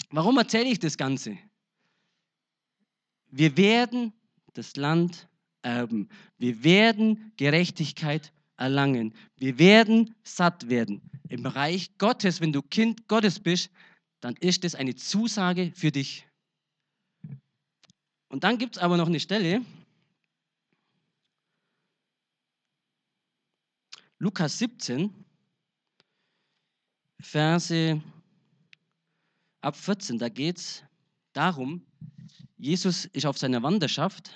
warum 0.09 0.37
erzähle 0.37 0.69
ich 0.69 0.79
das 0.79 0.97
Ganze? 0.97 1.37
Wir 3.29 3.57
werden 3.57 4.13
das 4.53 4.75
Land 4.75 5.27
erben. 5.61 6.09
Wir 6.37 6.63
werden 6.63 7.33
Gerechtigkeit 7.37 8.31
erlangen. 8.57 9.13
Wir 9.37 9.59
werden 9.59 10.15
satt 10.23 10.69
werden. 10.69 11.01
Im 11.27 11.45
Reich 11.45 11.97
Gottes, 11.97 12.39
wenn 12.39 12.53
du 12.53 12.61
Kind 12.61 13.07
Gottes 13.07 13.39
bist, 13.39 13.69
dann 14.21 14.35
ist 14.37 14.63
es 14.63 14.75
eine 14.75 14.95
Zusage 14.95 15.71
für 15.75 15.91
dich. 15.91 16.25
Und 18.29 18.43
dann 18.43 18.57
gibt 18.57 18.77
es 18.77 18.81
aber 18.81 18.97
noch 18.97 19.07
eine 19.07 19.19
Stelle, 19.19 19.61
Lukas 24.17 24.57
17, 24.59 25.13
Verse 27.19 28.01
ab 29.59 29.75
14, 29.75 30.19
da 30.19 30.29
geht 30.29 30.57
es 30.57 30.83
darum, 31.33 31.85
Jesus 32.57 33.05
ist 33.05 33.25
auf 33.25 33.37
seiner 33.37 33.61
Wanderschaft 33.61 34.31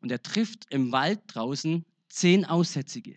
und 0.00 0.12
er 0.12 0.22
trifft 0.22 0.66
im 0.70 0.92
Wald 0.92 1.20
draußen 1.26 1.86
zehn 2.08 2.44
Aussätzige. 2.44 3.16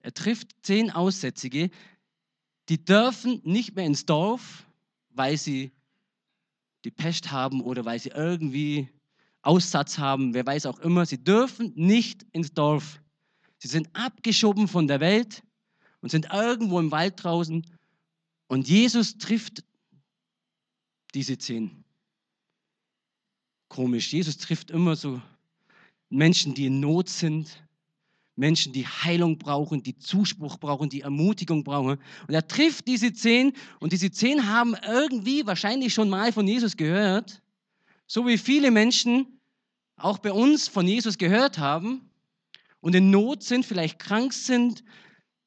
Er 0.00 0.14
trifft 0.14 0.54
zehn 0.62 0.90
Aussätzige, 0.90 1.70
die 2.68 2.84
dürfen 2.84 3.40
nicht 3.42 3.74
mehr 3.74 3.86
ins 3.86 4.06
Dorf, 4.06 4.66
weil 5.10 5.36
sie 5.36 5.72
die 6.84 6.92
Pest 6.92 7.32
haben 7.32 7.60
oder 7.60 7.84
weil 7.84 7.98
sie 7.98 8.10
irgendwie 8.10 8.88
Aussatz 9.42 9.98
haben, 9.98 10.32
wer 10.32 10.46
weiß 10.46 10.66
auch 10.66 10.78
immer. 10.78 11.06
Sie 11.06 11.22
dürfen 11.22 11.72
nicht 11.74 12.24
ins 12.32 12.52
Dorf. 12.52 13.00
Sie 13.64 13.68
sind 13.68 13.88
abgeschoben 13.94 14.68
von 14.68 14.88
der 14.88 15.00
Welt 15.00 15.42
und 16.02 16.10
sind 16.10 16.28
irgendwo 16.30 16.78
im 16.78 16.90
Wald 16.90 17.24
draußen. 17.24 17.64
Und 18.46 18.68
Jesus 18.68 19.16
trifft 19.16 19.64
diese 21.14 21.38
zehn. 21.38 21.82
Komisch, 23.68 24.12
Jesus 24.12 24.36
trifft 24.36 24.70
immer 24.70 24.96
so 24.96 25.18
Menschen, 26.10 26.52
die 26.52 26.66
in 26.66 26.78
Not 26.80 27.08
sind, 27.08 27.66
Menschen, 28.36 28.74
die 28.74 28.86
Heilung 28.86 29.38
brauchen, 29.38 29.82
die 29.82 29.96
Zuspruch 29.96 30.58
brauchen, 30.58 30.90
die 30.90 31.00
Ermutigung 31.00 31.64
brauchen. 31.64 31.98
Und 32.28 32.34
er 32.34 32.46
trifft 32.46 32.86
diese 32.86 33.14
zehn 33.14 33.54
und 33.80 33.94
diese 33.94 34.10
zehn 34.10 34.46
haben 34.46 34.76
irgendwie 34.86 35.46
wahrscheinlich 35.46 35.94
schon 35.94 36.10
mal 36.10 36.34
von 36.34 36.46
Jesus 36.46 36.76
gehört, 36.76 37.40
so 38.06 38.26
wie 38.26 38.36
viele 38.36 38.70
Menschen 38.70 39.40
auch 39.96 40.18
bei 40.18 40.32
uns 40.32 40.68
von 40.68 40.86
Jesus 40.86 41.16
gehört 41.16 41.56
haben 41.56 42.10
und 42.84 42.94
in 42.94 43.10
Not 43.10 43.42
sind, 43.42 43.64
vielleicht 43.64 43.98
krank 43.98 44.34
sind, 44.34 44.84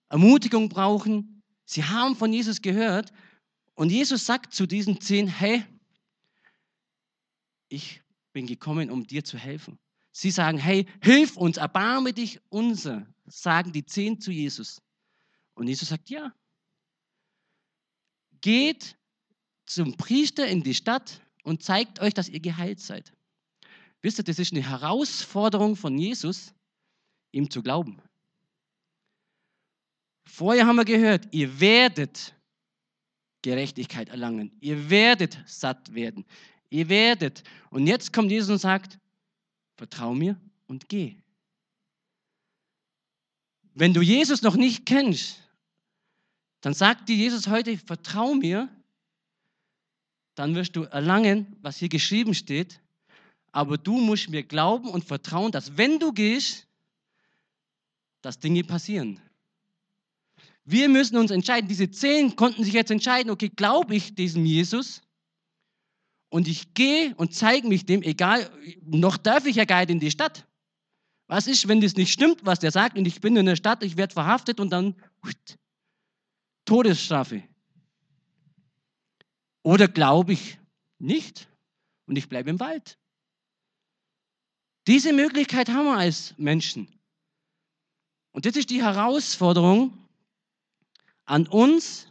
Ermutigung 0.09 0.69
brauchen. 0.69 1.43
Sie 1.65 1.83
haben 1.83 2.15
von 2.15 2.33
Jesus 2.33 2.63
gehört 2.63 3.11
und 3.75 3.91
Jesus 3.91 4.25
sagt 4.25 4.55
zu 4.55 4.65
diesen 4.65 4.99
zehn, 5.01 5.27
hey, 5.27 5.63
ich 7.69 8.01
bin 8.33 8.47
gekommen, 8.47 8.89
um 8.89 9.05
dir 9.05 9.23
zu 9.23 9.37
helfen. 9.37 9.77
Sie 10.11 10.31
sagen, 10.31 10.57
hey, 10.57 10.87
hilf 11.03 11.37
uns, 11.37 11.57
erbarme 11.57 12.11
dich 12.11 12.39
unser, 12.49 13.05
sagen 13.27 13.71
die 13.71 13.85
zehn 13.85 14.19
zu 14.19 14.31
Jesus. 14.31 14.81
Und 15.53 15.67
Jesus 15.67 15.89
sagt, 15.89 16.09
ja. 16.09 16.33
Geht 18.41 18.97
zum 19.67 19.95
Priester 19.95 20.47
in 20.47 20.63
die 20.63 20.73
Stadt 20.73 21.21
und 21.43 21.61
zeigt 21.61 21.99
euch, 21.99 22.15
dass 22.15 22.29
ihr 22.29 22.39
geheilt 22.39 22.79
seid. 22.79 23.13
Wisst 24.01 24.17
ihr, 24.19 24.23
das 24.23 24.39
ist 24.39 24.53
eine 24.53 24.67
Herausforderung 24.67 25.75
von 25.75 25.99
Jesus, 25.99 26.55
ihm 27.31 27.49
zu 27.49 27.61
glauben. 27.61 28.01
Vorher 30.25 30.65
haben 30.65 30.75
wir 30.75 30.85
gehört, 30.85 31.27
ihr 31.31 31.59
werdet 31.59 32.33
Gerechtigkeit 33.41 34.09
erlangen. 34.09 34.51
Ihr 34.59 34.89
werdet 34.89 35.37
satt 35.45 35.93
werden. 35.93 36.25
Ihr 36.69 36.89
werdet. 36.89 37.43
Und 37.69 37.87
jetzt 37.87 38.11
kommt 38.11 38.29
Jesus 38.29 38.49
und 38.49 38.59
sagt, 38.59 38.99
Vertrau 39.77 40.13
mir 40.15 40.35
und 40.65 40.89
geh. 40.89 41.15
Wenn 43.75 43.93
du 43.93 44.01
Jesus 44.01 44.41
noch 44.41 44.55
nicht 44.55 44.87
kennst, 44.87 45.43
dann 46.61 46.73
sagt 46.73 47.07
dir 47.07 47.15
Jesus 47.15 47.47
heute, 47.47 47.77
vertrau 47.77 48.33
mir, 48.33 48.69
dann 50.33 50.55
wirst 50.55 50.75
du 50.75 50.83
erlangen, 50.83 51.55
was 51.61 51.77
hier 51.77 51.89
geschrieben 51.89 52.33
steht. 52.33 52.81
Aber 53.51 53.77
du 53.77 53.97
musst 53.99 54.29
mir 54.29 54.43
glauben 54.43 54.89
und 54.89 55.05
vertrauen, 55.05 55.51
dass 55.51 55.77
wenn 55.77 55.99
du 55.99 56.11
gehst, 56.11 56.66
dass 58.27 58.39
Dinge 58.39 58.61
passieren. 58.65 59.21
Wir 60.65 60.89
müssen 60.89 61.15
uns 61.15 61.31
entscheiden. 61.31 61.69
Diese 61.69 61.89
zehn 61.89 62.35
konnten 62.35 62.65
sich 62.65 62.73
jetzt 62.73 62.91
entscheiden, 62.91 63.31
okay, 63.31 63.47
glaube 63.47 63.95
ich 63.95 64.15
diesem 64.15 64.45
Jesus 64.45 65.01
und 66.27 66.49
ich 66.49 66.73
gehe 66.73 67.15
und 67.15 67.33
zeige 67.33 67.65
mich 67.69 67.85
dem, 67.85 68.01
egal, 68.03 68.51
noch 68.81 69.15
darf 69.15 69.45
ich 69.45 69.55
ja 69.55 69.63
gar 69.63 69.79
nicht 69.79 69.91
in 69.91 70.01
die 70.01 70.11
Stadt. 70.11 70.45
Was 71.27 71.47
ist, 71.47 71.69
wenn 71.69 71.79
das 71.79 71.95
nicht 71.95 72.11
stimmt, 72.11 72.45
was 72.45 72.59
der 72.59 72.71
sagt 72.71 72.97
und 72.97 73.07
ich 73.07 73.21
bin 73.21 73.37
in 73.37 73.45
der 73.45 73.55
Stadt, 73.55 73.81
ich 73.81 73.95
werde 73.95 74.13
verhaftet 74.13 74.59
und 74.59 74.71
dann 74.71 74.93
Todesstrafe? 76.65 77.43
Oder 79.63 79.87
glaube 79.87 80.33
ich 80.33 80.59
nicht 80.99 81.47
und 82.07 82.17
ich 82.17 82.27
bleibe 82.27 82.49
im 82.49 82.59
Wald? 82.59 82.99
Diese 84.85 85.13
Möglichkeit 85.13 85.69
haben 85.69 85.85
wir 85.85 85.97
als 85.97 86.33
Menschen. 86.37 86.96
Und 88.37 88.45
das 88.45 88.55
ist 88.55 88.69
die 88.69 88.83
Herausforderung 88.83 89.97
an 91.25 91.47
uns. 91.47 92.07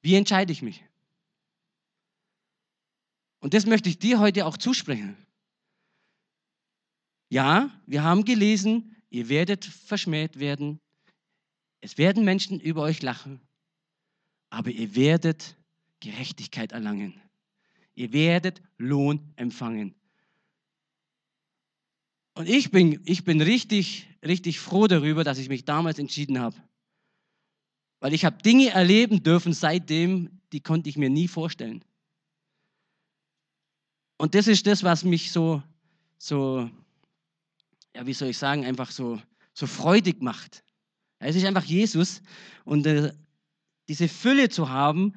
Wie 0.00 0.14
entscheide 0.14 0.52
ich 0.52 0.62
mich? 0.62 0.84
Und 3.40 3.52
das 3.52 3.66
möchte 3.66 3.88
ich 3.88 3.98
dir 3.98 4.20
heute 4.20 4.46
auch 4.46 4.56
zusprechen. 4.56 5.16
Ja, 7.30 7.68
wir 7.84 8.04
haben 8.04 8.24
gelesen, 8.24 8.94
ihr 9.10 9.28
werdet 9.28 9.64
verschmäht 9.64 10.38
werden. 10.38 10.80
Es 11.80 11.98
werden 11.98 12.24
Menschen 12.24 12.60
über 12.60 12.82
euch 12.82 13.02
lachen. 13.02 13.40
Aber 14.50 14.70
ihr 14.70 14.94
werdet 14.94 15.56
Gerechtigkeit 15.98 16.70
erlangen. 16.70 17.20
Ihr 17.96 18.12
werdet 18.12 18.62
Lohn 18.78 19.32
empfangen. 19.34 19.96
Und 22.34 22.48
ich 22.48 22.70
bin, 22.70 23.00
ich 23.04 23.24
bin 23.24 23.40
richtig, 23.40 24.08
richtig 24.24 24.58
froh 24.58 24.86
darüber, 24.86 25.24
dass 25.24 25.38
ich 25.38 25.48
mich 25.48 25.64
damals 25.64 25.98
entschieden 25.98 26.38
habe. 26.40 26.56
Weil 28.00 28.14
ich 28.14 28.24
habe 28.24 28.42
Dinge 28.42 28.70
erleben 28.70 29.22
dürfen 29.22 29.52
seitdem, 29.52 30.40
die 30.52 30.60
konnte 30.60 30.88
ich 30.88 30.96
mir 30.96 31.10
nie 31.10 31.28
vorstellen. 31.28 31.84
Und 34.16 34.34
das 34.34 34.46
ist 34.46 34.66
das, 34.66 34.82
was 34.82 35.04
mich 35.04 35.30
so, 35.32 35.62
so 36.16 36.70
ja, 37.94 38.06
wie 38.06 38.12
soll 38.12 38.28
ich 38.28 38.38
sagen, 38.38 38.64
einfach 38.64 38.90
so, 38.90 39.20
so 39.52 39.66
freudig 39.66 40.22
macht. 40.22 40.64
es 41.18 41.36
ist 41.36 41.44
einfach 41.44 41.64
Jesus 41.64 42.22
und 42.64 42.86
äh, 42.86 43.12
diese 43.88 44.08
Fülle 44.08 44.48
zu 44.48 44.68
haben 44.68 45.14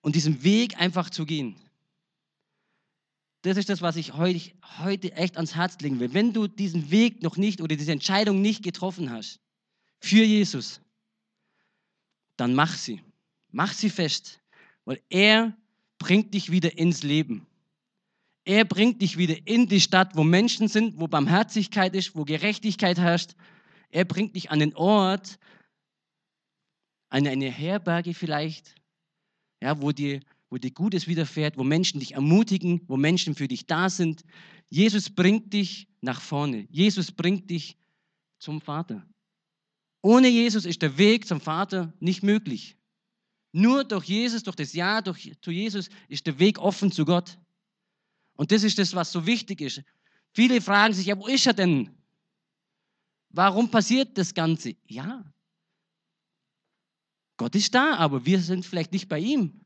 und 0.00 0.14
diesen 0.14 0.42
Weg 0.42 0.78
einfach 0.80 1.10
zu 1.10 1.26
gehen. 1.26 1.56
Das 3.44 3.58
ist 3.58 3.68
das, 3.68 3.82
was 3.82 3.96
ich 3.96 4.14
heute, 4.14 4.52
heute 4.78 5.12
echt 5.12 5.36
ans 5.36 5.54
Herz 5.54 5.78
legen 5.80 6.00
will. 6.00 6.14
Wenn 6.14 6.32
du 6.32 6.46
diesen 6.46 6.90
Weg 6.90 7.22
noch 7.22 7.36
nicht 7.36 7.60
oder 7.60 7.76
diese 7.76 7.92
Entscheidung 7.92 8.40
nicht 8.40 8.62
getroffen 8.62 9.10
hast 9.10 9.38
für 10.00 10.24
Jesus, 10.24 10.80
dann 12.38 12.54
mach 12.54 12.74
sie. 12.74 13.02
Mach 13.50 13.74
sie 13.74 13.90
fest, 13.90 14.40
weil 14.86 14.98
er 15.10 15.54
bringt 15.98 16.32
dich 16.32 16.50
wieder 16.50 16.78
ins 16.78 17.02
Leben. 17.02 17.46
Er 18.46 18.64
bringt 18.64 19.02
dich 19.02 19.18
wieder 19.18 19.36
in 19.46 19.68
die 19.68 19.82
Stadt, 19.82 20.16
wo 20.16 20.24
Menschen 20.24 20.66
sind, 20.66 20.98
wo 20.98 21.06
Barmherzigkeit 21.06 21.94
ist, 21.94 22.16
wo 22.16 22.24
Gerechtigkeit 22.24 22.96
herrscht. 22.96 23.34
Er 23.90 24.06
bringt 24.06 24.36
dich 24.36 24.50
an 24.50 24.60
den 24.60 24.74
Ort, 24.74 25.38
an 27.10 27.26
eine 27.26 27.50
Herberge 27.50 28.14
vielleicht, 28.14 28.74
ja, 29.60 29.82
wo 29.82 29.92
dir, 29.92 30.20
wo 30.50 30.58
dir 30.58 30.70
Gutes 30.70 31.06
widerfährt, 31.06 31.56
wo 31.56 31.64
Menschen 31.64 32.00
dich 32.00 32.12
ermutigen, 32.12 32.82
wo 32.86 32.96
Menschen 32.96 33.34
für 33.34 33.48
dich 33.48 33.66
da 33.66 33.88
sind. 33.90 34.22
Jesus 34.68 35.10
bringt 35.10 35.52
dich 35.52 35.88
nach 36.00 36.20
vorne. 36.20 36.66
Jesus 36.70 37.12
bringt 37.12 37.50
dich 37.50 37.76
zum 38.38 38.60
Vater. 38.60 39.06
Ohne 40.02 40.28
Jesus 40.28 40.64
ist 40.64 40.82
der 40.82 40.98
Weg 40.98 41.26
zum 41.26 41.40
Vater 41.40 41.92
nicht 41.98 42.22
möglich. 42.22 42.76
Nur 43.52 43.84
durch 43.84 44.04
Jesus, 44.04 44.42
durch 44.42 44.56
das 44.56 44.72
Ja 44.72 45.00
durch, 45.00 45.32
zu 45.40 45.50
Jesus 45.50 45.88
ist 46.08 46.26
der 46.26 46.38
Weg 46.38 46.58
offen 46.58 46.92
zu 46.92 47.04
Gott. 47.04 47.38
Und 48.36 48.52
das 48.52 48.64
ist 48.64 48.78
das, 48.78 48.94
was 48.94 49.12
so 49.12 49.26
wichtig 49.26 49.60
ist. 49.60 49.82
Viele 50.32 50.60
fragen 50.60 50.92
sich, 50.92 51.06
ja, 51.06 51.18
wo 51.18 51.26
ist 51.26 51.46
er 51.46 51.54
denn? 51.54 51.90
Warum 53.30 53.70
passiert 53.70 54.18
das 54.18 54.34
Ganze? 54.34 54.76
Ja, 54.86 55.24
Gott 57.36 57.54
ist 57.54 57.74
da, 57.74 57.96
aber 57.96 58.24
wir 58.24 58.40
sind 58.40 58.64
vielleicht 58.64 58.92
nicht 58.92 59.08
bei 59.08 59.18
ihm. 59.18 59.63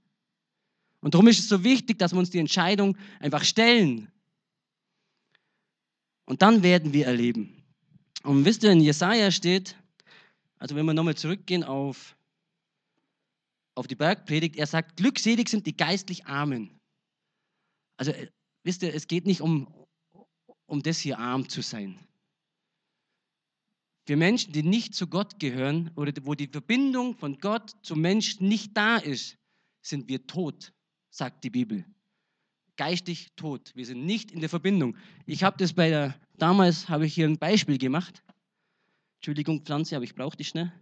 Und 1.01 1.15
darum 1.15 1.29
ist 1.29 1.39
es 1.39 1.49
so 1.49 1.63
wichtig, 1.65 1.99
dass 1.99 2.13
wir 2.13 2.19
uns 2.19 2.31
die 2.31 2.39
Entscheidung 2.39 2.97
einfach 3.21 3.45
stellen. 3.45 4.11
Und 6.25 6.43
dann 6.43 6.63
werden 6.63 6.93
wir 6.93 7.07
erleben. 7.07 7.65
Und 8.23 8.45
wisst 8.45 8.63
ihr, 8.65 8.73
in 8.73 8.81
Jesaja 8.81 9.31
steht, 9.31 9.77
also 10.59 10.75
wenn 10.75 10.87
wir 10.87 10.95
nochmal 10.95 11.17
zurückgehen 11.17 11.63
auf, 11.63 12.17
auf 13.75 13.87
die 13.87 13.95
Bergpredigt, 13.95 14.57
er 14.57 14.67
sagt, 14.67 14.97
glückselig 14.97 15.49
sind 15.49 15.67
die 15.67 15.77
geistlich 15.77 16.27
Armen. 16.27 16.81
Also 17.97 18.11
äh, 18.11 18.29
wisst 18.65 18.83
ihr, 18.83 18.93
es 18.93 19.07
geht 19.07 19.25
nicht 19.25 19.41
um, 19.41 19.73
um 20.67 20.83
das 20.83 20.99
hier 20.99 21.19
arm 21.19 21.49
zu 21.49 21.63
sein. 21.63 21.99
Für 24.07 24.17
Menschen, 24.17 24.53
die 24.53 24.63
nicht 24.63 24.95
zu 24.95 25.07
Gott 25.07 25.39
gehören 25.39 25.91
oder 25.95 26.13
wo 26.23 26.35
die 26.35 26.49
Verbindung 26.49 27.17
von 27.17 27.39
Gott 27.39 27.77
zum 27.83 28.01
Menschen 28.01 28.49
nicht 28.49 28.77
da 28.77 28.97
ist, 28.97 29.37
sind 29.83 30.09
wir 30.09 30.27
tot, 30.27 30.73
sagt 31.11 31.45
die 31.45 31.51
Bibel. 31.51 31.85
Geistig 32.77 33.33
tot. 33.35 33.73
Wir 33.75 33.87
sind 33.87 34.05
nicht 34.05 34.31
in 34.31 34.41
der 34.41 34.49
Verbindung. 34.49 34.97
Ich 35.27 35.43
habe 35.43 35.57
das 35.57 35.73
bei 35.73 35.89
der, 35.89 36.19
damals 36.37 36.89
habe 36.89 37.07
ich 37.07 37.15
hier 37.15 37.27
ein 37.27 37.39
Beispiel 37.39 37.79
gemacht. 37.79 38.23
Entschuldigung, 39.17 39.65
Pflanze, 39.65 39.97
aber 39.97 40.05
ich 40.05 40.15
brauche 40.15 40.37
die 40.37 40.45
schnell. 40.45 40.73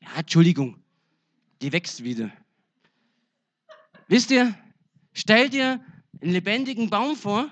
Ja, 0.00 0.16
Entschuldigung, 0.16 0.82
die 1.62 1.72
wächst 1.72 2.02
wieder. 2.02 2.32
Wisst 4.08 4.30
ihr, 4.30 4.58
stell 5.12 5.50
dir 5.50 5.84
einen 6.20 6.32
lebendigen 6.32 6.90
Baum 6.90 7.14
vor. 7.16 7.48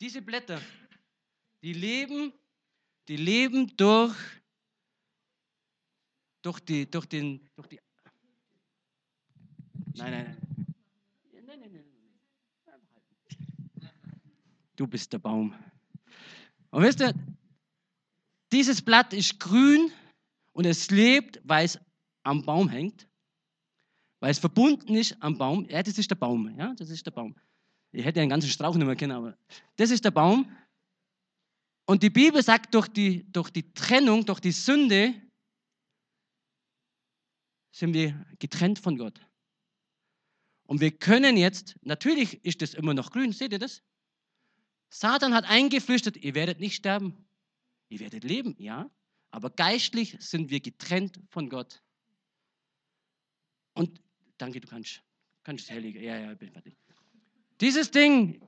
Diese 0.00 0.22
Blätter, 0.22 0.60
die 1.62 1.72
leben, 1.72 2.32
die 3.08 3.16
leben 3.16 3.76
durch, 3.76 4.14
durch, 6.46 6.60
die, 6.60 6.88
durch 6.88 7.06
den, 7.06 7.40
durch 7.56 7.66
die. 7.66 7.80
Nein, 9.94 10.12
nein, 10.12 10.24
nein. 10.24 11.44
nein, 11.44 11.58
nein, 11.60 11.70
nein. 11.72 12.80
Du 14.76 14.86
bist 14.86 15.12
der 15.12 15.18
Baum. 15.18 15.54
Und 16.70 16.82
wisst 16.84 17.00
ihr, 17.00 17.12
dieses 18.52 18.80
Blatt 18.80 19.12
ist 19.12 19.40
grün 19.40 19.90
und 20.52 20.66
es 20.66 20.88
lebt, 20.90 21.40
weil 21.42 21.64
es 21.64 21.80
am 22.22 22.44
Baum 22.44 22.68
hängt, 22.68 23.08
weil 24.20 24.30
es 24.30 24.38
verbunden 24.38 24.94
ist 24.94 25.20
am 25.20 25.36
Baum. 25.36 25.66
Ja, 25.68 25.82
das 25.82 25.98
ist 25.98 26.10
der 26.10 26.16
Baum. 26.16 26.56
Ja, 26.56 26.74
das 26.74 26.90
ist 26.90 27.04
der 27.04 27.10
Baum. 27.10 27.34
Ich 27.90 28.04
hätte 28.04 28.20
einen 28.20 28.30
ganzen 28.30 28.50
Strauch 28.50 28.76
nicht 28.76 28.86
mehr 28.86 28.94
kennen, 28.94 29.16
aber 29.16 29.36
das 29.74 29.90
ist 29.90 30.04
der 30.04 30.12
Baum. 30.12 30.48
Und 31.86 32.04
die 32.04 32.10
Bibel 32.10 32.40
sagt, 32.40 32.72
durch 32.74 32.86
die, 32.86 33.24
durch 33.32 33.50
die 33.50 33.72
Trennung, 33.72 34.24
durch 34.24 34.40
die 34.40 34.52
Sünde 34.52 35.25
sind 37.76 37.92
wir 37.92 38.24
getrennt 38.38 38.78
von 38.78 38.96
Gott. 38.96 39.20
Und 40.64 40.80
wir 40.80 40.92
können 40.92 41.36
jetzt, 41.36 41.76
natürlich 41.82 42.42
ist 42.42 42.62
das 42.62 42.72
immer 42.72 42.94
noch 42.94 43.12
grün, 43.12 43.32
seht 43.32 43.52
ihr 43.52 43.58
das? 43.58 43.82
Satan 44.88 45.34
hat 45.34 45.44
eingeflüstert, 45.44 46.16
ihr 46.16 46.34
werdet 46.34 46.58
nicht 46.58 46.74
sterben, 46.74 47.28
ihr 47.90 48.00
werdet 48.00 48.24
leben, 48.24 48.56
ja, 48.58 48.90
aber 49.30 49.50
geistlich 49.50 50.16
sind 50.20 50.48
wir 50.48 50.60
getrennt 50.60 51.20
von 51.28 51.50
Gott. 51.50 51.82
Und 53.74 54.00
danke, 54.38 54.58
du 54.62 54.68
kannst, 54.68 55.02
kannst 55.42 55.64
es 55.64 55.70
herlegen. 55.70 56.02
Ja, 56.02 56.16
ja, 56.16 56.32
ich 56.32 56.38
bin 56.38 56.50
fertig. 56.52 56.78
Dieses 57.60 57.90
Ding 57.90 58.40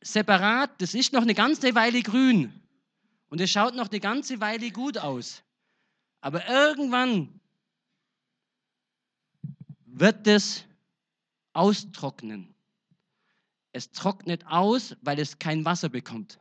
separat, 0.00 0.82
das 0.82 0.94
ist 0.94 1.12
noch 1.12 1.22
eine 1.22 1.34
ganze 1.34 1.76
Weile 1.76 2.02
grün 2.02 2.52
und 3.28 3.40
es 3.40 3.52
schaut 3.52 3.76
noch 3.76 3.90
eine 3.90 4.00
ganze 4.00 4.40
Weile 4.40 4.72
gut 4.72 4.98
aus. 4.98 5.44
Aber 6.20 6.48
irgendwann 6.48 7.39
wird 10.00 10.26
es 10.26 10.64
austrocknen. 11.52 12.54
Es 13.72 13.92
trocknet 13.92 14.46
aus, 14.46 14.96
weil 15.02 15.20
es 15.20 15.38
kein 15.38 15.64
Wasser 15.64 15.88
bekommt. 15.88 16.40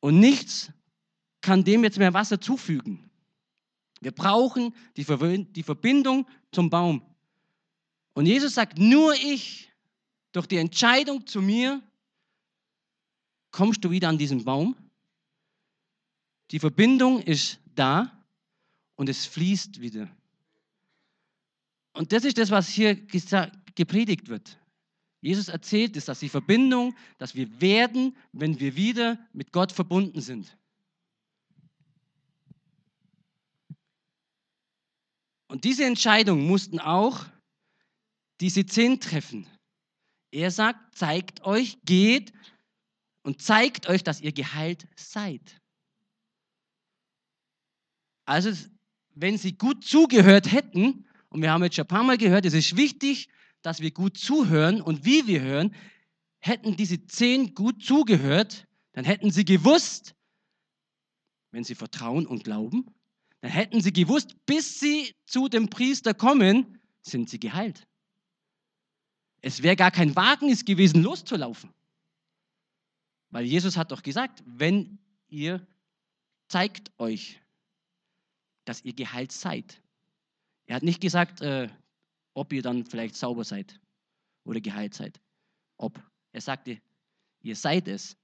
Und 0.00 0.18
nichts 0.18 0.72
kann 1.40 1.62
dem 1.62 1.84
jetzt 1.84 1.98
mehr 1.98 2.14
Wasser 2.14 2.40
zufügen. 2.40 3.08
Wir 4.00 4.12
brauchen 4.12 4.74
die, 4.96 5.04
Verbindung 5.04 6.26
zum 6.50 6.70
Baum. 6.70 7.02
Und 8.14 8.26
Jesus 8.26 8.54
sagt, 8.54 8.78
nur 8.78 9.14
ich, 9.14 9.70
durch 10.32 10.46
die 10.46 10.58
Entscheidung 10.58 11.26
zu 11.26 11.40
mir, 11.40 11.82
kommst 13.50 13.84
du 13.84 13.90
wieder 13.90 14.08
an 14.08 14.18
diesen 14.18 14.44
Baum. 14.44 14.76
Die 16.50 16.58
Verbindung 16.58 17.20
ist 17.22 17.58
da 17.74 18.24
und 18.96 19.08
es 19.08 19.26
fließt 19.26 19.80
wieder. 19.80 20.08
Und 21.96 22.12
das 22.12 22.24
ist 22.24 22.36
das, 22.36 22.50
was 22.50 22.68
hier 22.68 22.94
gepredigt 23.74 24.28
wird. 24.28 24.58
Jesus 25.22 25.48
erzählt 25.48 25.96
es, 25.96 26.04
dass 26.04 26.20
die 26.20 26.28
Verbindung, 26.28 26.94
dass 27.16 27.34
wir 27.34 27.60
werden, 27.60 28.14
wenn 28.32 28.60
wir 28.60 28.76
wieder 28.76 29.18
mit 29.32 29.50
Gott 29.50 29.72
verbunden 29.72 30.20
sind. 30.20 30.56
Und 35.48 35.64
diese 35.64 35.86
Entscheidung 35.86 36.46
mussten 36.46 36.80
auch 36.80 37.24
diese 38.42 38.66
zehn 38.66 39.00
treffen. 39.00 39.48
Er 40.30 40.50
sagt, 40.50 40.96
zeigt 40.96 41.44
euch, 41.44 41.78
geht 41.86 42.34
und 43.22 43.40
zeigt 43.40 43.88
euch, 43.88 44.04
dass 44.04 44.20
ihr 44.20 44.32
geheilt 44.32 44.86
seid. 44.96 45.62
Also, 48.26 48.52
wenn 49.14 49.38
sie 49.38 49.56
gut 49.56 49.82
zugehört 49.82 50.52
hätten, 50.52 51.06
und 51.36 51.42
wir 51.42 51.52
haben 51.52 51.62
jetzt 51.64 51.76
schon 51.76 51.84
ein 51.84 51.88
paar 51.88 52.02
Mal 52.02 52.16
gehört, 52.16 52.46
es 52.46 52.54
ist 52.54 52.78
wichtig, 52.78 53.28
dass 53.60 53.80
wir 53.80 53.90
gut 53.90 54.16
zuhören 54.16 54.80
und 54.80 55.04
wie 55.04 55.26
wir 55.26 55.42
hören, 55.42 55.74
hätten 56.38 56.76
diese 56.76 57.06
zehn 57.08 57.54
gut 57.54 57.84
zugehört, 57.84 58.66
dann 58.92 59.04
hätten 59.04 59.30
sie 59.30 59.44
gewusst, 59.44 60.14
wenn 61.50 61.62
sie 61.62 61.74
vertrauen 61.74 62.26
und 62.26 62.44
glauben, 62.44 62.86
dann 63.42 63.50
hätten 63.50 63.82
sie 63.82 63.92
gewusst, 63.92 64.34
bis 64.46 64.80
sie 64.80 65.14
zu 65.26 65.50
dem 65.50 65.68
Priester 65.68 66.14
kommen, 66.14 66.80
sind 67.02 67.28
sie 67.28 67.38
geheilt. 67.38 67.86
Es 69.42 69.62
wäre 69.62 69.76
gar 69.76 69.90
kein 69.90 70.16
Wagnis 70.16 70.64
gewesen, 70.64 71.02
loszulaufen. 71.02 71.68
Weil 73.28 73.44
Jesus 73.44 73.76
hat 73.76 73.92
doch 73.92 74.02
gesagt, 74.02 74.42
wenn 74.46 74.98
ihr 75.28 75.66
zeigt 76.48 76.92
euch, 76.96 77.42
dass 78.64 78.82
ihr 78.86 78.94
geheilt 78.94 79.32
seid. 79.32 79.82
Er 80.66 80.76
hat 80.76 80.82
nicht 80.82 81.00
gesagt, 81.00 81.40
äh, 81.40 81.68
ob 82.34 82.52
ihr 82.52 82.62
dann 82.62 82.84
vielleicht 82.84 83.16
sauber 83.16 83.44
seid 83.44 83.80
oder 84.44 84.60
geheilt 84.60 84.94
seid. 84.94 85.20
Ob. 85.78 86.02
Er 86.32 86.40
sagte, 86.40 86.80
ihr 87.40 87.56
seid 87.56 87.88
es, 87.88 88.16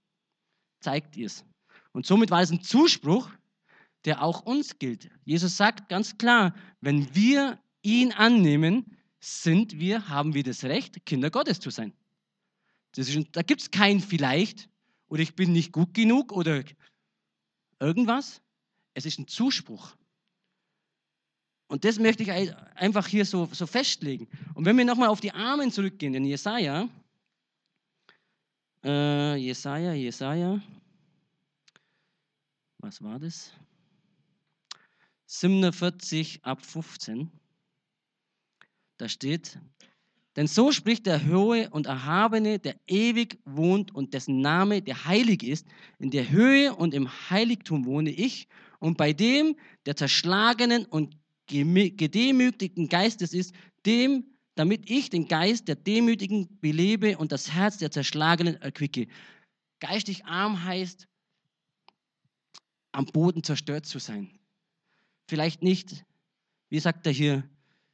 zeigt 0.80 1.16
ihr 1.16 1.26
es. 1.26 1.44
Und 1.92 2.04
somit 2.06 2.30
war 2.30 2.42
es 2.42 2.50
ein 2.50 2.62
Zuspruch, 2.62 3.30
der 4.04 4.22
auch 4.22 4.42
uns 4.42 4.78
gilt. 4.78 5.08
Jesus 5.24 5.56
sagt 5.56 5.88
ganz 5.88 6.18
klar, 6.18 6.54
wenn 6.80 7.14
wir 7.14 7.58
ihn 7.82 8.12
annehmen, 8.12 8.96
sind 9.20 9.78
wir, 9.78 10.08
haben 10.08 10.34
wir 10.34 10.42
das 10.42 10.64
Recht, 10.64 11.06
Kinder 11.06 11.30
Gottes 11.30 11.60
zu 11.60 11.70
sein. 11.70 11.92
Ist, 12.96 13.16
da 13.32 13.42
gibt 13.42 13.62
es 13.62 13.70
kein 13.70 14.00
vielleicht 14.00 14.68
oder 15.08 15.22
ich 15.22 15.34
bin 15.34 15.52
nicht 15.52 15.72
gut 15.72 15.94
genug 15.94 16.32
oder 16.32 16.64
irgendwas. 17.78 18.42
Es 18.94 19.06
ist 19.06 19.18
ein 19.18 19.28
Zuspruch. 19.28 19.96
Und 21.72 21.86
das 21.86 21.98
möchte 21.98 22.22
ich 22.22 22.30
einfach 22.74 23.06
hier 23.06 23.24
so, 23.24 23.48
so 23.50 23.66
festlegen. 23.66 24.28
Und 24.52 24.66
wenn 24.66 24.76
wir 24.76 24.84
nochmal 24.84 25.08
auf 25.08 25.22
die 25.22 25.32
Armen 25.32 25.70
zurückgehen, 25.72 26.12
in 26.12 26.26
Jesaja, 26.26 26.86
äh, 28.84 29.36
Jesaja, 29.36 29.94
Jesaja, 29.94 30.60
was 32.76 33.00
war 33.02 33.18
das? 33.18 33.52
47 35.24 36.44
ab 36.44 36.62
15. 36.62 37.30
Da 38.98 39.08
steht, 39.08 39.58
denn 40.36 40.48
so 40.48 40.72
spricht 40.72 41.06
der 41.06 41.26
Hohe 41.26 41.70
und 41.70 41.86
Erhabene, 41.86 42.58
der 42.58 42.76
ewig 42.86 43.38
wohnt 43.46 43.94
und 43.94 44.12
dessen 44.12 44.42
Name 44.42 44.82
der 44.82 45.06
heilig 45.06 45.42
ist. 45.42 45.66
In 45.98 46.10
der 46.10 46.28
Höhe 46.28 46.74
und 46.74 46.92
im 46.92 47.08
Heiligtum 47.30 47.86
wohne 47.86 48.10
ich 48.10 48.46
und 48.78 48.98
bei 48.98 49.14
dem, 49.14 49.56
der 49.86 49.96
zerschlagenen 49.96 50.84
und 50.84 51.16
gedemütigten 51.46 52.88
Geistes 52.88 53.34
ist, 53.34 53.54
dem, 53.84 54.24
damit 54.54 54.88
ich 54.90 55.10
den 55.10 55.28
Geist 55.28 55.68
der 55.68 55.76
Demütigen 55.76 56.58
belebe 56.60 57.18
und 57.18 57.32
das 57.32 57.52
Herz 57.52 57.78
der 57.78 57.90
Zerschlagenen 57.90 58.60
erquicke. 58.60 59.08
Geistig 59.80 60.24
arm 60.26 60.64
heißt, 60.64 61.08
am 62.92 63.06
Boden 63.06 63.42
zerstört 63.42 63.86
zu 63.86 63.98
sein. 63.98 64.38
Vielleicht 65.26 65.62
nicht, 65.62 66.04
wie 66.68 66.78
sagt 66.78 67.06
er 67.06 67.12
hier, 67.12 67.48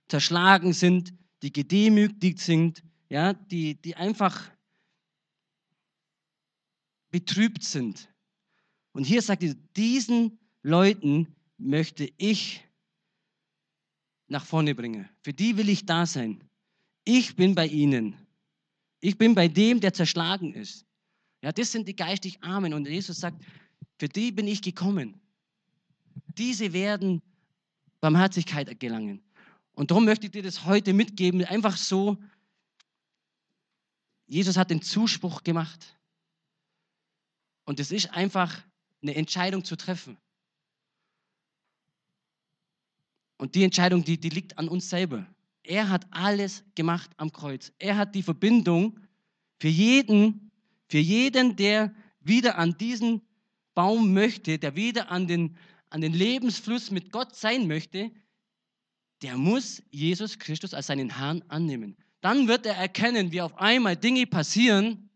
zerschlagen 0.08 0.72
sind, 0.72 1.14
die 1.42 1.52
gedemütigt 1.52 2.40
sind, 2.40 2.82
ja, 3.08 3.32
die, 3.32 3.80
die 3.80 3.94
einfach 3.94 4.50
betrübt 7.10 7.62
sind. 7.62 8.12
Und 8.92 9.04
hier 9.04 9.22
sagt 9.22 9.42
er, 9.42 9.54
diesen 9.76 10.38
Leuten 10.62 11.36
möchte 11.56 12.10
ich 12.16 12.67
nach 14.28 14.44
vorne 14.44 14.74
bringen. 14.74 15.08
Für 15.22 15.32
die 15.32 15.56
will 15.56 15.68
ich 15.68 15.86
da 15.86 16.06
sein. 16.06 16.44
Ich 17.04 17.34
bin 17.36 17.54
bei 17.54 17.66
ihnen. 17.66 18.14
Ich 19.00 19.16
bin 19.16 19.34
bei 19.34 19.48
dem, 19.48 19.80
der 19.80 19.92
zerschlagen 19.92 20.52
ist. 20.54 20.84
Ja, 21.42 21.52
das 21.52 21.72
sind 21.72 21.88
die 21.88 21.96
geistig 21.96 22.42
Armen. 22.42 22.74
Und 22.74 22.86
Jesus 22.86 23.20
sagt, 23.20 23.42
für 23.98 24.08
die 24.08 24.32
bin 24.32 24.46
ich 24.46 24.60
gekommen. 24.60 25.20
Diese 26.36 26.72
werden 26.72 27.22
Barmherzigkeit 28.00 28.78
gelangen. 28.78 29.22
Und 29.72 29.90
darum 29.90 30.04
möchte 30.04 30.26
ich 30.26 30.32
dir 30.32 30.42
das 30.42 30.64
heute 30.64 30.92
mitgeben, 30.92 31.44
einfach 31.44 31.76
so. 31.76 32.18
Jesus 34.26 34.56
hat 34.56 34.70
den 34.70 34.82
Zuspruch 34.82 35.42
gemacht. 35.42 35.96
Und 37.64 37.80
es 37.80 37.92
ist 37.92 38.10
einfach 38.10 38.62
eine 39.02 39.14
Entscheidung 39.14 39.64
zu 39.64 39.76
treffen. 39.76 40.18
Und 43.38 43.54
die 43.54 43.64
Entscheidung, 43.64 44.04
die, 44.04 44.18
die 44.18 44.28
liegt 44.28 44.58
an 44.58 44.68
uns 44.68 44.90
selber. 44.90 45.26
Er 45.62 45.88
hat 45.88 46.06
alles 46.10 46.64
gemacht 46.74 47.10
am 47.16 47.32
Kreuz. 47.32 47.72
Er 47.78 47.96
hat 47.96 48.14
die 48.14 48.22
Verbindung 48.22 48.98
für 49.60 49.68
jeden, 49.68 50.50
für 50.88 50.98
jeden, 50.98 51.56
der 51.56 51.94
wieder 52.20 52.58
an 52.58 52.76
diesen 52.78 53.22
Baum 53.74 54.12
möchte, 54.12 54.58
der 54.58 54.76
wieder 54.76 55.10
an 55.10 55.26
den, 55.26 55.56
an 55.90 56.00
den 56.00 56.12
Lebensfluss 56.12 56.90
mit 56.90 57.12
Gott 57.12 57.34
sein 57.34 57.66
möchte, 57.66 58.10
der 59.22 59.36
muss 59.36 59.82
Jesus 59.90 60.38
Christus 60.38 60.74
als 60.74 60.86
seinen 60.86 61.16
Herrn 61.16 61.42
annehmen. 61.48 61.96
Dann 62.20 62.48
wird 62.48 62.66
er 62.66 62.74
erkennen, 62.74 63.32
wie 63.32 63.40
auf 63.40 63.56
einmal 63.58 63.96
Dinge 63.96 64.26
passieren, 64.26 65.08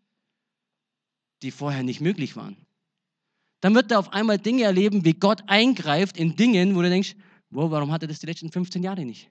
die 1.42 1.50
vorher 1.50 1.82
nicht 1.82 2.00
möglich 2.00 2.36
waren. 2.36 2.56
Dann 3.60 3.74
wird 3.74 3.90
er 3.90 3.98
auf 3.98 4.12
einmal 4.12 4.38
Dinge 4.38 4.64
erleben, 4.64 5.04
wie 5.04 5.14
Gott 5.14 5.42
eingreift 5.46 6.16
in 6.16 6.36
Dingen, 6.36 6.74
wo 6.74 6.82
du 6.82 6.88
denkst, 6.88 7.14
wo, 7.52 7.70
warum 7.70 7.92
hat 7.92 8.02
er 8.02 8.08
das 8.08 8.18
die 8.18 8.26
letzten 8.26 8.50
15 8.50 8.82
Jahre 8.82 9.04
nicht? 9.04 9.30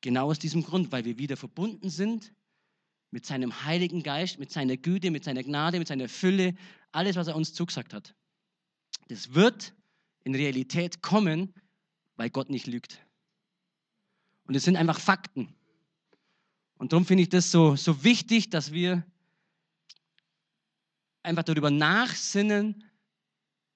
Genau 0.00 0.30
aus 0.30 0.38
diesem 0.38 0.62
Grund, 0.62 0.90
weil 0.90 1.04
wir 1.04 1.18
wieder 1.18 1.36
verbunden 1.36 1.90
sind 1.90 2.32
mit 3.10 3.26
seinem 3.26 3.64
Heiligen 3.64 4.02
Geist, 4.02 4.38
mit 4.38 4.50
seiner 4.50 4.78
Güte, 4.78 5.10
mit 5.10 5.24
seiner 5.24 5.42
Gnade, 5.42 5.78
mit 5.78 5.88
seiner 5.88 6.08
Fülle, 6.08 6.54
alles, 6.92 7.16
was 7.16 7.28
er 7.28 7.36
uns 7.36 7.52
zugesagt 7.52 7.92
hat. 7.92 8.14
Das 9.08 9.34
wird 9.34 9.74
in 10.24 10.34
Realität 10.34 11.02
kommen, 11.02 11.52
weil 12.16 12.30
Gott 12.30 12.48
nicht 12.48 12.66
lügt. 12.66 13.04
Und 14.44 14.54
es 14.54 14.64
sind 14.64 14.76
einfach 14.76 14.98
Fakten. 14.98 15.54
Und 16.78 16.92
darum 16.92 17.04
finde 17.04 17.24
ich 17.24 17.28
das 17.28 17.50
so, 17.50 17.76
so 17.76 18.02
wichtig, 18.02 18.48
dass 18.48 18.72
wir 18.72 19.04
einfach 21.22 21.42
darüber 21.42 21.70
nachsinnen, 21.70 22.89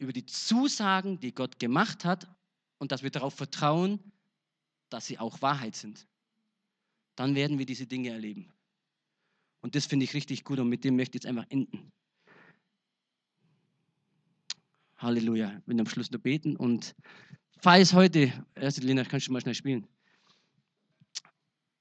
über 0.04 0.12
die 0.12 0.26
Zusagen, 0.26 1.18
die 1.20 1.34
Gott 1.34 1.58
gemacht 1.58 2.04
hat 2.04 2.28
und 2.78 2.92
dass 2.92 3.02
wir 3.02 3.10
darauf 3.10 3.34
vertrauen, 3.34 3.98
dass 4.88 5.06
sie 5.06 5.18
auch 5.18 5.42
Wahrheit 5.42 5.74
sind. 5.74 6.06
Dann 7.16 7.34
werden 7.34 7.58
wir 7.58 7.66
diese 7.66 7.86
Dinge 7.86 8.10
erleben. 8.10 8.52
Und 9.60 9.74
das 9.74 9.86
finde 9.86 10.04
ich 10.04 10.14
richtig 10.14 10.44
gut 10.44 10.58
und 10.58 10.68
mit 10.68 10.84
dem 10.84 10.96
möchte 10.96 11.16
ich 11.16 11.24
jetzt 11.24 11.28
einfach 11.28 11.50
enden. 11.50 11.90
Halleluja. 14.98 15.48
Wir 15.48 15.66
werden 15.66 15.80
am 15.80 15.86
Schluss 15.86 16.10
nur 16.10 16.20
beten 16.20 16.56
und 16.56 16.94
Falls 17.64 17.94
heute, 17.94 18.30
erste 18.54 18.82
Lena, 18.82 19.04
kannst 19.04 19.26
du 19.26 19.32
mal 19.32 19.40
schnell 19.40 19.54
spielen. 19.54 19.86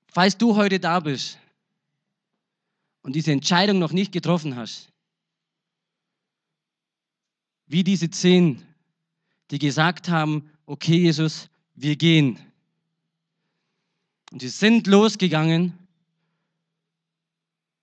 Falls 0.08 0.38
du 0.38 0.56
heute 0.56 0.80
da 0.80 1.02
bist 1.02 1.38
und 3.02 3.18
diese 3.18 3.34
Entscheidung 3.34 3.80
noch 3.80 3.92
nicht 3.92 4.14
getroffen 4.14 4.56
hast, 4.56 4.93
wie 7.74 7.84
diese 7.84 8.08
zehn, 8.12 8.64
die 9.50 9.58
gesagt 9.58 10.08
haben, 10.08 10.48
okay 10.68 10.96
Jesus, 10.96 11.50
wir 11.74 11.96
gehen. 11.96 12.38
Und 14.32 14.42
sie 14.44 14.50
sind 14.50 14.86
losgegangen 14.86 15.74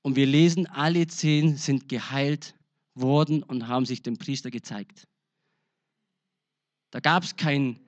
und 0.02 0.14
wir 0.14 0.26
lesen, 0.26 0.68
alle 0.68 1.08
zehn 1.08 1.56
sind 1.56 1.88
geheilt 1.88 2.54
worden 2.94 3.42
und 3.42 3.66
haben 3.66 3.84
sich 3.84 4.00
dem 4.00 4.16
Priester 4.16 4.52
gezeigt. 4.52 5.08
Da 6.92 7.00
gab 7.00 7.24
es 7.24 7.34
kein 7.34 7.80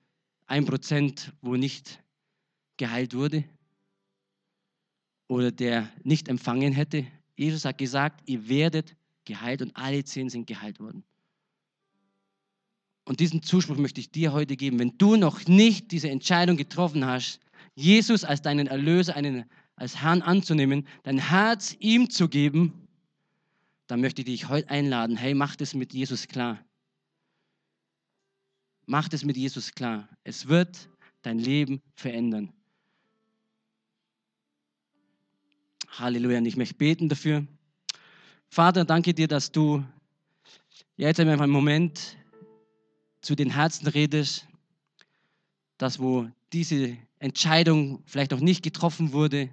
ein 0.47 0.65
Prozent, 0.65 1.33
wo 1.41 1.55
nicht 1.55 2.03
geheilt 2.79 3.15
wurde 3.15 3.45
oder 5.29 5.53
der 5.53 5.89
nicht 6.03 6.27
empfangen 6.27 6.73
hätte. 6.73 7.07
Jesus 7.37 7.65
hat 7.65 7.79
gesagt, 7.79 8.29
ihr 8.29 8.49
werdet 8.49 8.97
geheilt 9.25 9.63
und 9.63 9.77
alle 9.77 10.03
zehn 10.03 10.29
sind 10.29 10.49
geheilt 10.49 10.81
worden. 10.81 11.05
Und 13.05 13.21
diesen 13.21 13.43
Zuspruch 13.43 13.77
möchte 13.77 14.01
ich 14.01 14.11
dir 14.11 14.33
heute 14.33 14.57
geben. 14.57 14.79
Wenn 14.79 14.97
du 14.99 15.17
noch 15.17 15.47
nicht 15.47 15.91
diese 15.91 16.09
Entscheidung 16.09 16.57
getroffen 16.57 17.05
hast, 17.05 17.41
Jesus 17.75 18.25
als 18.25 18.43
deinen 18.43 18.67
Erlöser, 18.67 19.17
einen, 19.17 19.45
als 19.77 20.01
Herrn 20.01 20.23
anzunehmen, 20.23 20.87
dein 21.03 21.19
Herz 21.19 21.77
ihm 21.81 22.11
zu 22.11 22.29
geben, 22.29 22.89
dann 23.87 24.01
möchte 24.01 24.23
ich 24.23 24.27
dich 24.27 24.49
heute 24.49 24.71
einladen, 24.71 25.17
hey, 25.17 25.35
mach 25.35 25.57
das 25.57 25.75
mit 25.75 25.93
Jesus 25.93 26.29
klar. 26.29 26.65
Mach 28.87 29.09
es 29.13 29.25
mit 29.25 29.37
Jesus 29.37 29.73
klar. 29.73 30.09
Es 30.25 30.49
wird 30.49 30.89
dein 31.23 31.39
Leben 31.39 31.83
verändern. 31.95 32.53
Halleluja. 35.89 36.39
Und 36.39 36.47
ich 36.47 36.57
möchte 36.57 36.75
beten 36.75 37.09
dafür. 37.09 37.47
Vater, 38.49 38.85
danke 38.85 39.15
dir, 39.15 39.29
dass 39.29 39.51
du 39.51 39.85
jetzt 40.97 41.21
einfach 41.21 41.43
einen 41.43 41.53
Moment 41.53 42.17
zu 43.23 43.35
den 43.35 43.51
Herzen 43.51 43.87
redest, 43.87 44.47
dass 45.79 45.99
wo 45.99 46.29
diese 46.53 46.97
Entscheidung 47.19 48.03
vielleicht 48.05 48.33
noch 48.33 48.41
nicht 48.41 48.63
getroffen 48.63 49.13
wurde 49.13 49.49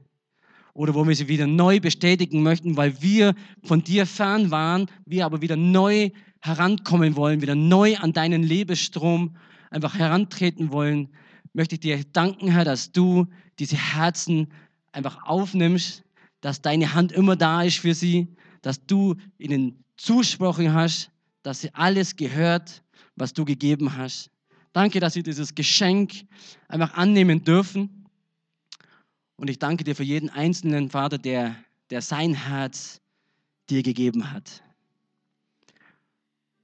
oder 0.74 0.96
wo 0.96 1.08
wir 1.08 1.16
sie 1.16 1.28
wieder 1.28 1.48
neu 1.48 1.80
bestätigen 1.80 2.44
möchten, 2.44 2.78
weil 2.78 3.02
wir 3.02 3.36
von 3.64 3.84
dir 3.84 4.06
fern 4.06 4.52
waren, 4.52 4.88
wir 5.06 5.26
aber 5.26 5.42
wieder 5.42 5.56
neu 5.56 6.10
herankommen 6.42 7.16
wollen, 7.16 7.42
wieder 7.42 7.56
neu 7.56 7.96
an 7.98 8.14
deinen 8.14 8.44
Lebensstrom 8.44 9.36
einfach 9.70 9.96
herantreten 9.96 10.72
wollen, 10.72 11.10
möchte 11.54 11.76
ich 11.76 11.82
dir 11.82 12.04
danken, 12.12 12.50
Herr, 12.50 12.66
dass 12.66 12.92
du 12.92 13.28
diese 13.60 13.78
Herzen 13.78 14.52
einfach 14.92 15.24
aufnimmst, 15.24 16.04
dass 16.42 16.62
deine 16.62 16.94
Hand 16.94 17.12
immer 17.12 17.36
da 17.36 17.64
ist 17.64 17.80
für 17.80 17.94
sie, 17.94 18.28
dass 18.62 18.86
du 18.86 19.16
ihnen 19.38 19.84
zusprochen 19.98 20.74
hast, 20.74 21.12
dass 21.44 21.62
sie 21.62 21.74
alles 21.74 22.16
gehört, 22.16 22.84
was 23.20 23.34
du 23.34 23.46
gegeben 23.46 23.98
hast. 23.98 24.30
Danke, 24.74 25.00
dass 25.00 25.14
sie 25.14 25.24
dieses 25.24 25.56
Geschenk 25.56 26.26
einfach 26.68 26.94
annehmen 26.94 27.44
dürfen. 27.44 28.06
Und 29.36 29.50
ich 29.50 29.60
danke 29.60 29.84
dir 29.84 29.96
für 29.96 30.04
jeden 30.04 30.30
einzelnen 30.30 30.90
Vater, 30.90 31.18
der, 31.18 31.56
der 31.90 32.02
sein 32.02 32.34
Herz 32.34 33.02
dir 33.70 33.84
gegeben 33.84 34.32
hat. 34.32 34.64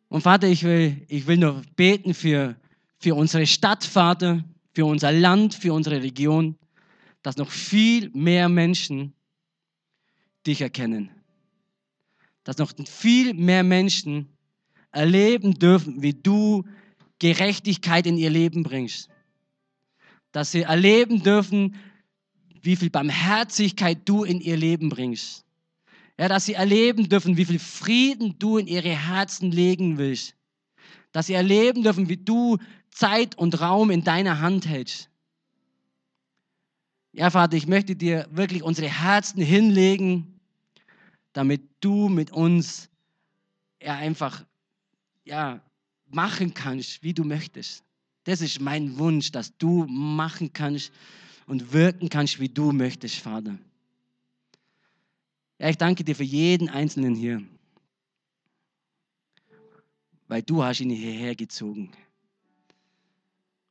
Und 0.08 0.22
Vater, 0.22 0.48
ich 0.48 0.64
will, 0.64 1.06
ich 1.08 1.28
will 1.28 1.38
nur 1.38 1.62
beten 1.76 2.14
für, 2.14 2.56
für 3.00 3.16
unsere 3.16 3.46
Stadt, 3.48 3.84
Vater, 3.84 4.44
für 4.74 4.86
unser 4.86 5.12
Land, 5.12 5.56
für 5.56 5.74
unsere 5.74 6.02
Region, 6.02 6.58
dass 7.22 7.38
noch 7.38 7.50
viel 7.50 8.10
mehr 8.12 8.50
Menschen 8.50 9.14
dich 10.46 10.62
erkennen. 10.62 11.10
Dass 12.44 12.58
noch 12.58 12.72
viel 12.86 13.34
mehr 13.34 13.64
Menschen 13.64 14.35
erleben 14.96 15.54
dürfen, 15.60 16.02
wie 16.02 16.14
du 16.14 16.64
Gerechtigkeit 17.20 18.08
in 18.08 18.18
ihr 18.18 18.30
Leben 18.30 18.64
bringst. 18.64 19.10
Dass 20.32 20.52
sie 20.52 20.62
erleben 20.62 21.24
dürfen, 21.24 21.76
wie 22.62 22.76
viel 22.76 22.90
Barmherzigkeit 22.90 24.00
du 24.06 24.24
in 24.24 24.42
ihr 24.42 24.58
Leben 24.58 24.90
bringst. 24.90 25.46
Ja, 26.18 26.30
dass 26.30 26.46
sie 26.46 26.54
erleben 26.54 27.10
dürfen, 27.10 27.38
wie 27.38 27.46
viel 27.46 27.60
Frieden 27.60 28.40
du 28.40 28.58
in 28.58 28.68
ihre 28.68 28.90
Herzen 28.90 29.52
legen 29.52 29.98
willst. 29.98 30.36
Dass 31.12 31.28
sie 31.28 31.34
erleben 31.34 31.84
dürfen, 31.84 32.10
wie 32.10 32.18
du 32.18 32.58
Zeit 32.90 33.38
und 33.38 33.60
Raum 33.60 33.92
in 33.92 34.04
deiner 34.04 34.40
Hand 34.40 34.66
hältst. 34.66 35.10
Ja, 37.12 37.30
Vater, 37.30 37.56
ich 37.56 37.68
möchte 37.68 37.96
dir 37.96 38.28
wirklich 38.32 38.64
unsere 38.64 38.90
Herzen 38.90 39.42
hinlegen, 39.42 40.40
damit 41.34 41.62
du 41.82 42.10
mit 42.10 42.32
uns 42.32 42.90
ja 43.82 43.96
einfach 43.96 44.46
ja, 45.26 45.62
machen 46.08 46.54
kannst, 46.54 47.04
wie 47.04 47.14
du 47.14 47.24
möchtest. 47.24 47.84
Das 48.24 48.42
ist 48.42 48.62
mein 48.62 48.98
Wunsch, 48.98 49.32
dass 49.32 49.56
du 49.58 49.86
machen 49.88 50.54
kannst 50.54 50.92
und 51.48 51.74
wirken 51.74 52.10
kannst, 52.10 52.40
wie 52.40 52.50
du 52.50 52.72
möchtest, 52.72 53.18
Vater. 53.18 53.58
Ja, 55.60 55.70
ich 55.70 55.78
danke 55.78 56.04
dir 56.04 56.16
für 56.16 56.24
jeden 56.24 56.70
Einzelnen 56.70 57.16
hier, 57.16 57.42
weil 60.28 60.42
du 60.42 60.64
hast 60.64 60.80
ihn 60.80 60.90
hierher 60.90 61.36
gezogen. 61.36 61.92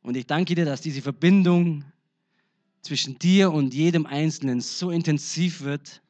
Und 0.02 0.16
ich 0.16 0.26
danke 0.26 0.54
dir, 0.54 0.64
dass 0.64 0.80
diese 0.80 1.02
Verbindung 1.02 1.84
zwischen 2.82 3.18
dir 3.18 3.52
und 3.52 3.74
jedem 3.74 4.06
Einzelnen 4.06 4.60
so 4.60 4.90
intensiv 4.90 5.62
wird, 5.62 6.02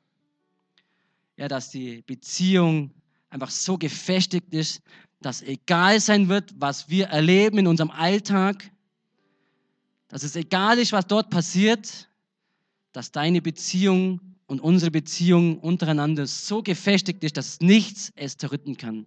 ja, 1.36 1.48
dass 1.48 1.70
die 1.70 2.02
Beziehung 2.02 2.90
einfach 3.30 3.50
so 3.50 3.76
gefestigt 3.78 4.52
ist, 4.52 4.80
dass 5.24 5.42
egal 5.42 6.00
sein 6.00 6.28
wird, 6.28 6.52
was 6.58 6.88
wir 6.90 7.06
erleben 7.06 7.58
in 7.58 7.66
unserem 7.66 7.90
Alltag, 7.90 8.70
dass 10.08 10.22
es 10.22 10.36
egal 10.36 10.78
ist, 10.78 10.92
was 10.92 11.06
dort 11.06 11.30
passiert, 11.30 12.10
dass 12.92 13.10
deine 13.10 13.40
Beziehung 13.40 14.20
und 14.46 14.60
unsere 14.60 14.90
Beziehung 14.90 15.58
untereinander 15.58 16.26
so 16.26 16.62
gefestigt 16.62 17.24
ist, 17.24 17.36
dass 17.36 17.60
nichts 17.60 18.12
es 18.14 18.36
zerrütten 18.36 18.76
kann. 18.76 19.06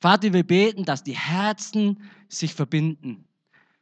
Vater, 0.00 0.32
wir 0.32 0.42
beten, 0.42 0.84
dass 0.84 1.02
die 1.02 1.16
Herzen 1.16 2.02
sich 2.28 2.54
verbinden, 2.54 3.24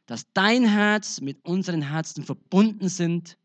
dass 0.05 0.31
dein 0.33 0.65
Herz 0.67 1.21
mit 1.21 1.43
unseren 1.45 1.81
Herzen 1.81 2.23
verbunden 2.25 2.89
sind, 2.89 3.37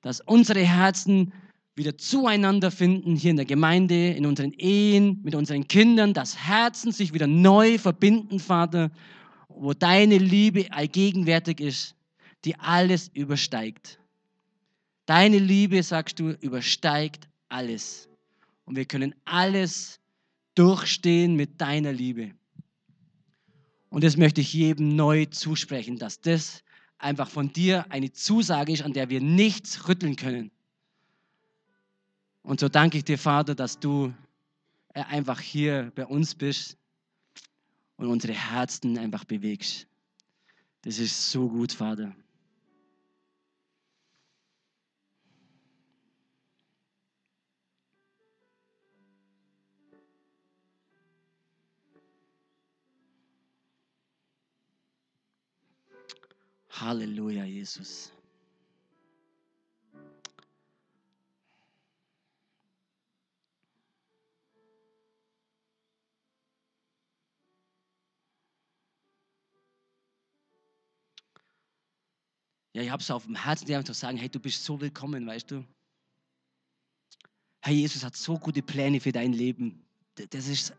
dass 0.00 0.20
unsere 0.20 0.60
Herzen 0.60 1.32
wieder 1.76 1.98
zueinander 1.98 2.70
finden 2.70 3.16
hier 3.16 3.30
in 3.30 3.36
der 3.36 3.44
Gemeinde, 3.44 4.10
in 4.10 4.24
unseren 4.24 4.52
Ehen, 4.54 5.20
mit 5.22 5.34
unseren 5.34 5.68
Kindern, 5.68 6.14
dass 6.14 6.36
Herzen 6.36 6.90
sich 6.90 7.12
wieder 7.12 7.26
neu 7.26 7.78
verbinden, 7.78 8.40
Vater, 8.40 8.90
wo 9.48 9.74
deine 9.74 10.16
Liebe 10.18 10.72
allgegenwärtig 10.72 11.60
ist, 11.60 11.94
die 12.44 12.56
alles 12.56 13.08
übersteigt. 13.12 13.98
Deine 15.04 15.38
Liebe, 15.38 15.82
sagst 15.82 16.18
du, 16.18 16.30
übersteigt 16.30 17.28
alles. 17.48 18.08
Und 18.64 18.76
wir 18.76 18.86
können 18.86 19.14
alles 19.24 20.00
durchstehen 20.54 21.36
mit 21.36 21.60
deiner 21.60 21.92
Liebe. 21.92 22.32
Und 23.90 24.02
das 24.02 24.16
möchte 24.16 24.40
ich 24.40 24.52
jedem 24.52 24.96
neu 24.96 25.26
zusprechen, 25.26 25.98
dass 25.98 26.20
das 26.20 26.64
einfach 26.98 27.28
von 27.28 27.52
dir 27.52 27.86
eine 27.90 28.12
Zusage 28.12 28.72
ist, 28.72 28.82
an 28.82 28.94
der 28.94 29.10
wir 29.10 29.20
nichts 29.20 29.88
rütteln 29.88 30.16
können. 30.16 30.50
Und 32.46 32.60
so 32.60 32.68
danke 32.68 32.96
ich 32.96 33.04
dir, 33.04 33.18
Vater, 33.18 33.56
dass 33.56 33.80
du 33.80 34.14
äh, 34.94 35.02
einfach 35.02 35.40
hier 35.40 35.90
bei 35.96 36.06
uns 36.06 36.32
bist 36.32 36.78
und 37.96 38.06
unsere 38.06 38.34
Herzen 38.34 38.96
einfach 38.98 39.24
bewegst. 39.24 39.88
Das 40.82 41.00
ist 41.00 41.32
so 41.32 41.48
gut, 41.48 41.72
Vater. 41.72 42.14
Halleluja, 56.70 57.44
Jesus. 57.44 58.15
Ja, 72.76 72.82
ich 72.82 72.90
habe 72.90 73.02
es 73.02 73.10
auf 73.10 73.24
dem 73.24 73.34
Herzen, 73.36 73.64
dir 73.64 73.78
einfach 73.78 73.94
sagen, 73.94 74.18
hey, 74.18 74.28
du 74.28 74.38
bist 74.38 74.62
so 74.62 74.78
willkommen, 74.78 75.26
weißt 75.26 75.50
du. 75.50 75.64
Hey, 77.62 77.74
Jesus 77.74 78.04
hat 78.04 78.14
so 78.14 78.38
gute 78.38 78.60
Pläne 78.60 79.00
für 79.00 79.12
dein 79.12 79.32
Leben. 79.32 79.82
Das 80.28 80.46
ist. 80.46 80.74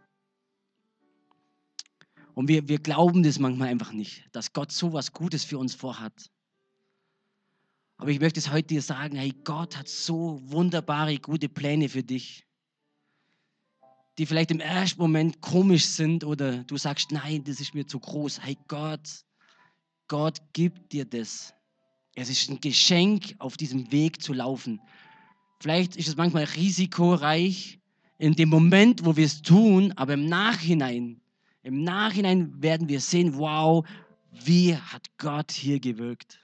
Und 2.36 2.50
wir, 2.50 2.68
wir 2.68 2.78
glauben 2.78 3.24
das 3.24 3.40
manchmal 3.40 3.70
einfach 3.70 3.94
nicht, 3.94 4.30
dass 4.32 4.54
Gott 4.54 4.72
so 4.72 4.94
was 4.94 5.12
Gutes 5.12 5.44
für 5.44 5.58
uns 5.58 5.74
vorhat. 5.74 6.30
Aber 7.98 8.12
ich 8.12 8.20
möchte 8.20 8.40
es 8.40 8.52
heute 8.52 8.68
dir 8.68 8.84
sagen, 8.84 9.16
hey, 9.16 9.34
Gott 9.44 9.76
hat 9.76 9.88
so 9.88 10.40
wunderbare, 10.44 11.18
gute 11.18 11.50
Pläne 11.50 11.90
für 11.90 12.04
dich, 12.04 12.46
die 14.20 14.28
vielleicht 14.28 14.52
im 14.52 14.60
ersten 14.60 15.02
Moment 15.02 15.42
komisch 15.42 15.88
sind 15.88 16.24
oder 16.24 16.64
du 16.64 16.78
sagst, 16.78 17.12
nein, 17.12 17.44
das 17.44 17.60
ist 17.60 17.74
mir 17.74 17.88
zu 17.88 18.00
groß. 18.00 18.40
Hey, 18.42 18.56
Gott, 18.68 19.26
Gott 20.08 20.40
gibt 20.54 20.94
dir 20.94 21.04
das. 21.04 21.57
Es 22.19 22.30
ist 22.30 22.49
ein 22.49 22.60
Geschenk, 22.60 23.36
auf 23.38 23.58
diesem 23.58 23.91
Weg 23.91 24.23
zu 24.23 24.34
laufen. 24.34 24.82
Vielleicht 25.60 25.95
ist 25.95 26.08
es 26.08 26.17
manchmal 26.17 26.45
risikoreich 26.45 27.80
in 28.17 28.34
dem 28.34 28.49
Moment, 28.49 29.06
wo 29.06 29.15
wir 29.15 29.25
es 29.25 29.43
tun, 29.43 29.93
aber 29.97 30.13
im 30.15 30.25
Nachhinein, 30.25 31.21
im 31.62 31.84
Nachhinein 31.84 32.60
werden 32.60 32.89
wir 32.89 33.01
sehen, 33.01 33.38
wow, 33.38 33.88
wie 34.32 34.75
hat 34.75 35.06
Gott 35.19 35.51
hier 35.51 35.80
gewirkt. 35.80 36.43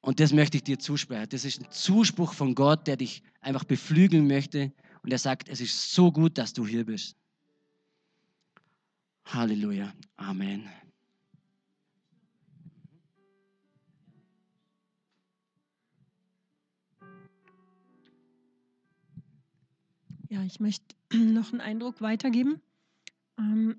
Und 0.00 0.18
das 0.18 0.32
möchte 0.32 0.56
ich 0.56 0.64
dir 0.64 0.80
zusprechen. 0.80 1.28
Das 1.30 1.44
ist 1.44 1.60
ein 1.60 1.70
Zuspruch 1.70 2.34
von 2.34 2.56
Gott, 2.56 2.88
der 2.88 2.96
dich 2.96 3.22
einfach 3.40 3.62
beflügeln 3.62 4.26
möchte. 4.26 4.72
Und 5.04 5.12
er 5.12 5.18
sagt, 5.18 5.48
es 5.48 5.60
ist 5.60 5.92
so 5.92 6.10
gut, 6.10 6.36
dass 6.36 6.52
du 6.52 6.66
hier 6.66 6.84
bist. 6.84 7.14
Halleluja. 9.26 9.94
Amen. 10.16 10.68
Ja, 20.34 20.42
ich 20.42 20.58
möchte 20.58 20.96
noch 21.14 21.52
einen 21.52 21.60
Eindruck 21.60 22.00
weitergeben. 22.00 22.60
Ähm, 23.38 23.76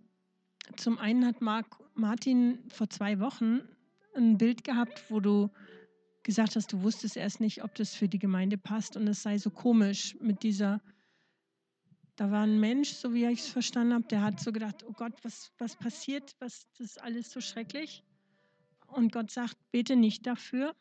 zum 0.77 0.97
einen 0.97 1.25
hat 1.25 1.41
Mark, 1.41 1.65
Martin 1.95 2.59
vor 2.69 2.89
zwei 2.89 3.19
Wochen 3.19 3.59
ein 4.15 4.37
Bild 4.37 4.63
gehabt, 4.63 5.03
wo 5.11 5.19
du 5.19 5.51
gesagt 6.23 6.55
hast, 6.55 6.71
du 6.71 6.81
wusstest 6.81 7.17
erst 7.17 7.41
nicht, 7.41 7.61
ob 7.61 7.75
das 7.75 7.93
für 7.93 8.07
die 8.07 8.19
Gemeinde 8.19 8.57
passt 8.57 8.95
und 8.95 9.05
es 9.05 9.21
sei 9.21 9.37
so 9.37 9.49
komisch 9.49 10.15
mit 10.21 10.43
dieser, 10.43 10.81
da 12.15 12.31
war 12.31 12.43
ein 12.43 12.57
Mensch, 12.61 12.93
so 12.93 13.13
wie 13.13 13.25
ich 13.25 13.41
es 13.41 13.49
verstanden 13.49 13.93
habe, 13.93 14.07
der 14.07 14.21
hat 14.21 14.39
so 14.39 14.53
gedacht, 14.53 14.85
oh 14.87 14.93
Gott, 14.93 15.25
was, 15.25 15.51
was 15.57 15.75
passiert, 15.75 16.37
was, 16.39 16.69
das 16.77 16.91
ist 16.91 17.01
alles 17.01 17.31
so 17.31 17.41
schrecklich. 17.41 18.01
Und 18.87 19.11
Gott 19.11 19.29
sagt, 19.29 19.57
bete 19.71 19.97
nicht 19.97 20.25
dafür, 20.25 20.73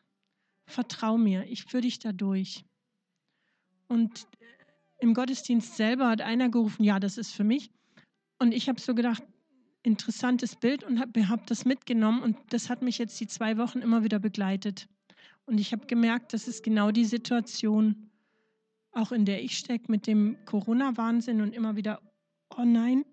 vertrau 0.67 1.17
mir, 1.17 1.43
ich 1.51 1.65
führe 1.65 1.81
dich 1.81 1.99
da 1.99 2.13
durch. 2.13 2.63
Und 3.89 4.25
im 4.99 5.13
Gottesdienst 5.13 5.75
selber 5.75 6.09
hat 6.09 6.21
einer 6.21 6.49
gerufen, 6.49 6.83
ja, 6.83 6.99
das 6.99 7.17
ist 7.17 7.33
für 7.33 7.43
mich. 7.43 7.71
Und 8.39 8.53
ich 8.53 8.69
habe 8.69 8.79
so 8.79 8.95
gedacht, 8.95 9.23
interessantes 9.83 10.55
Bild 10.55 10.83
und 10.83 10.99
habe 10.99 11.29
hab 11.29 11.45
das 11.47 11.65
mitgenommen 11.65 12.21
und 12.23 12.37
das 12.49 12.69
hat 12.69 12.81
mich 12.81 12.97
jetzt 12.97 13.19
die 13.19 13.27
zwei 13.27 13.57
Wochen 13.57 13.79
immer 13.79 14.03
wieder 14.03 14.19
begleitet. 14.19 14.87
Und 15.45 15.59
ich 15.59 15.71
habe 15.71 15.85
gemerkt, 15.85 16.33
das 16.33 16.47
ist 16.47 16.63
genau 16.63 16.91
die 16.91 17.05
Situation, 17.05 18.09
auch 18.91 19.11
in 19.11 19.25
der 19.25 19.43
ich 19.43 19.57
stecke, 19.57 19.91
mit 19.91 20.07
dem 20.07 20.37
Corona-Wahnsinn 20.45 21.41
und 21.41 21.53
immer 21.53 21.75
wieder, 21.75 22.01
oh 22.57 22.63
nein. 22.63 23.05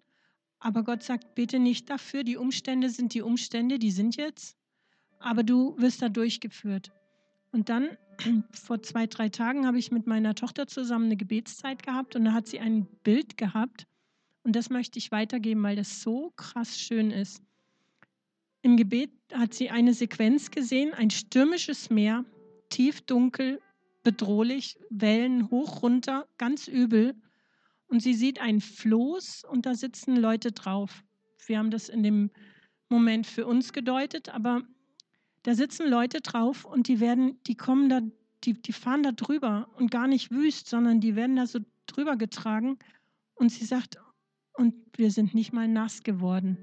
Aber 0.58 0.82
Gott 0.82 1.02
sagt, 1.02 1.34
bete 1.34 1.58
nicht 1.58 1.90
dafür, 1.90 2.24
die 2.24 2.36
Umstände 2.36 2.88
sind 2.88 3.14
die 3.14 3.22
Umstände, 3.22 3.78
die 3.78 3.90
sind 3.90 4.16
jetzt, 4.16 4.56
aber 5.18 5.42
du 5.42 5.76
wirst 5.78 6.00
da 6.00 6.08
durchgeführt. 6.08 6.92
Und 7.50 7.68
dann 7.68 7.98
vor 8.52 8.82
zwei, 8.82 9.06
drei 9.06 9.28
Tagen 9.28 9.66
habe 9.66 9.78
ich 9.78 9.90
mit 9.90 10.06
meiner 10.06 10.34
Tochter 10.34 10.66
zusammen 10.66 11.06
eine 11.06 11.16
Gebetszeit 11.16 11.82
gehabt 11.82 12.16
und 12.16 12.24
da 12.24 12.32
hat 12.32 12.46
sie 12.46 12.60
ein 12.60 12.86
Bild 13.02 13.36
gehabt 13.36 13.86
und 14.42 14.56
das 14.56 14.70
möchte 14.70 14.98
ich 14.98 15.12
weitergeben, 15.12 15.62
weil 15.62 15.76
das 15.76 16.02
so 16.02 16.32
krass 16.36 16.78
schön 16.78 17.10
ist. 17.10 17.42
Im 18.62 18.76
Gebet 18.76 19.10
hat 19.32 19.54
sie 19.54 19.70
eine 19.70 19.92
Sequenz 19.92 20.50
gesehen, 20.50 20.94
ein 20.94 21.10
stürmisches 21.10 21.90
Meer, 21.90 22.24
tief 22.68 23.00
dunkel, 23.02 23.60
bedrohlich, 24.02 24.78
Wellen 24.90 25.50
hoch 25.50 25.82
runter, 25.82 26.26
ganz 26.38 26.68
übel. 26.68 27.14
Und 27.88 28.00
sie 28.00 28.14
sieht 28.14 28.40
ein 28.40 28.60
Floß 28.60 29.44
und 29.44 29.66
da 29.66 29.74
sitzen 29.74 30.16
Leute 30.16 30.52
drauf. 30.52 31.04
Wir 31.46 31.58
haben 31.58 31.70
das 31.70 31.88
in 31.88 32.02
dem 32.02 32.30
Moment 32.88 33.26
für 33.26 33.46
uns 33.46 33.72
gedeutet, 33.72 34.28
aber 34.28 34.62
da 35.42 35.54
sitzen 35.54 35.88
Leute 35.88 36.20
drauf 36.20 36.64
und 36.64 36.88
die 36.88 37.00
werden, 37.00 37.38
die 37.46 37.56
kommen 37.56 37.88
da 37.88 38.00
die, 38.44 38.54
die 38.54 38.72
fahren 38.72 39.02
da 39.02 39.12
drüber 39.12 39.68
und 39.76 39.90
gar 39.90 40.06
nicht 40.06 40.30
wüst, 40.30 40.68
sondern 40.68 41.00
die 41.00 41.16
werden 41.16 41.36
da 41.36 41.46
so 41.46 41.60
drüber 41.86 42.16
getragen. 42.16 42.78
Und 43.34 43.50
sie 43.50 43.64
sagt, 43.64 43.98
und 44.54 44.74
wir 44.96 45.10
sind 45.10 45.34
nicht 45.34 45.52
mal 45.52 45.68
nass 45.68 46.02
geworden. 46.02 46.58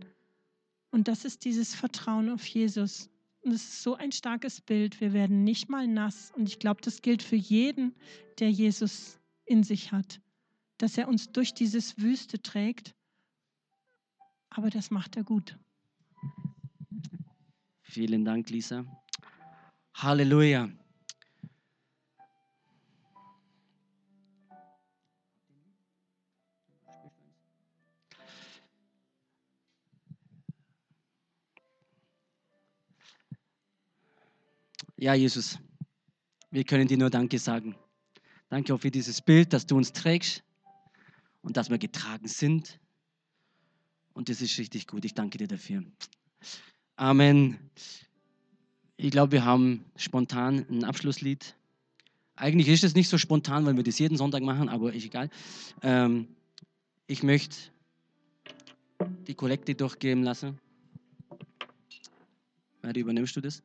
Und 0.92 1.08
das 1.08 1.26
ist 1.26 1.46
dieses 1.46 1.76
Vertrauen 1.76 2.30
auf 2.30 2.46
Jesus. 2.46 3.10
Und 3.42 3.52
es 3.52 3.64
ist 3.64 3.84
so 3.84 3.96
ein 3.96 4.12
starkes 4.12 4.62
Bild. 4.62 5.00
Wir 5.00 5.14
werden 5.14 5.44
nicht 5.44 5.70
mal 5.70 5.88
nass. 5.88 6.32
Und 6.36 6.50
ich 6.50 6.60
glaube, 6.60 6.82
das 6.82 7.02
gilt 7.02 7.24
für 7.24 7.36
jeden, 7.36 7.96
der 8.40 8.52
Jesus 8.52 9.20
in 9.46 9.64
sich 9.64 9.92
hat, 9.92 10.22
dass 10.78 10.98
er 10.98 11.08
uns 11.08 11.32
durch 11.32 11.54
dieses 11.54 11.98
Wüste 11.98 12.42
trägt. 12.42 12.94
Aber 14.50 14.70
das 14.70 14.92
macht 14.92 15.16
er 15.16 15.24
gut. 15.24 15.58
Vielen 17.90 18.24
Dank, 18.24 18.52
Lisa. 18.52 18.86
Halleluja. 19.96 20.70
Ja, 34.96 35.16
Jesus, 35.16 35.58
wir 36.52 36.64
können 36.66 36.88
dir 36.88 36.98
nur 36.98 37.10
Danke 37.10 37.40
sagen. 37.40 37.76
Danke 38.50 38.76
auch 38.76 38.80
für 38.80 38.92
dieses 38.92 39.20
Bild, 39.20 39.52
dass 39.52 39.66
du 39.66 39.76
uns 39.76 39.94
trägst 39.94 40.44
und 41.42 41.58
dass 41.58 41.72
wir 41.72 41.80
getragen 41.80 42.28
sind. 42.28 42.80
Und 44.14 44.30
das 44.30 44.42
ist 44.42 44.60
richtig 44.60 44.86
gut. 44.86 45.06
Ich 45.06 45.16
danke 45.16 45.40
dir 45.40 45.48
dafür. 45.48 45.84
Amen. 47.00 47.58
Ich 48.98 49.10
glaube, 49.10 49.32
wir 49.32 49.46
haben 49.46 49.86
spontan 49.96 50.66
ein 50.70 50.84
Abschlusslied. 50.84 51.56
Eigentlich 52.36 52.68
ist 52.68 52.84
es 52.84 52.94
nicht 52.94 53.08
so 53.08 53.18
spontan, 53.18 53.66
weil 53.66 53.78
wir 53.78 53.86
das 53.86 54.00
jeden 54.00 54.18
Sonntag 54.18 54.44
machen, 54.44 54.68
aber 54.68 54.92
ist 54.92 55.06
egal. 55.06 55.30
Ähm, 55.82 56.28
ich 57.08 57.24
möchte 57.24 57.56
die 59.28 59.34
Kollekte 59.34 59.76
durchgeben 59.76 60.24
lassen. 60.24 60.60
Warte, 62.82 63.00
übernimmst 63.00 63.34
du 63.34 63.40
das? 63.40 63.64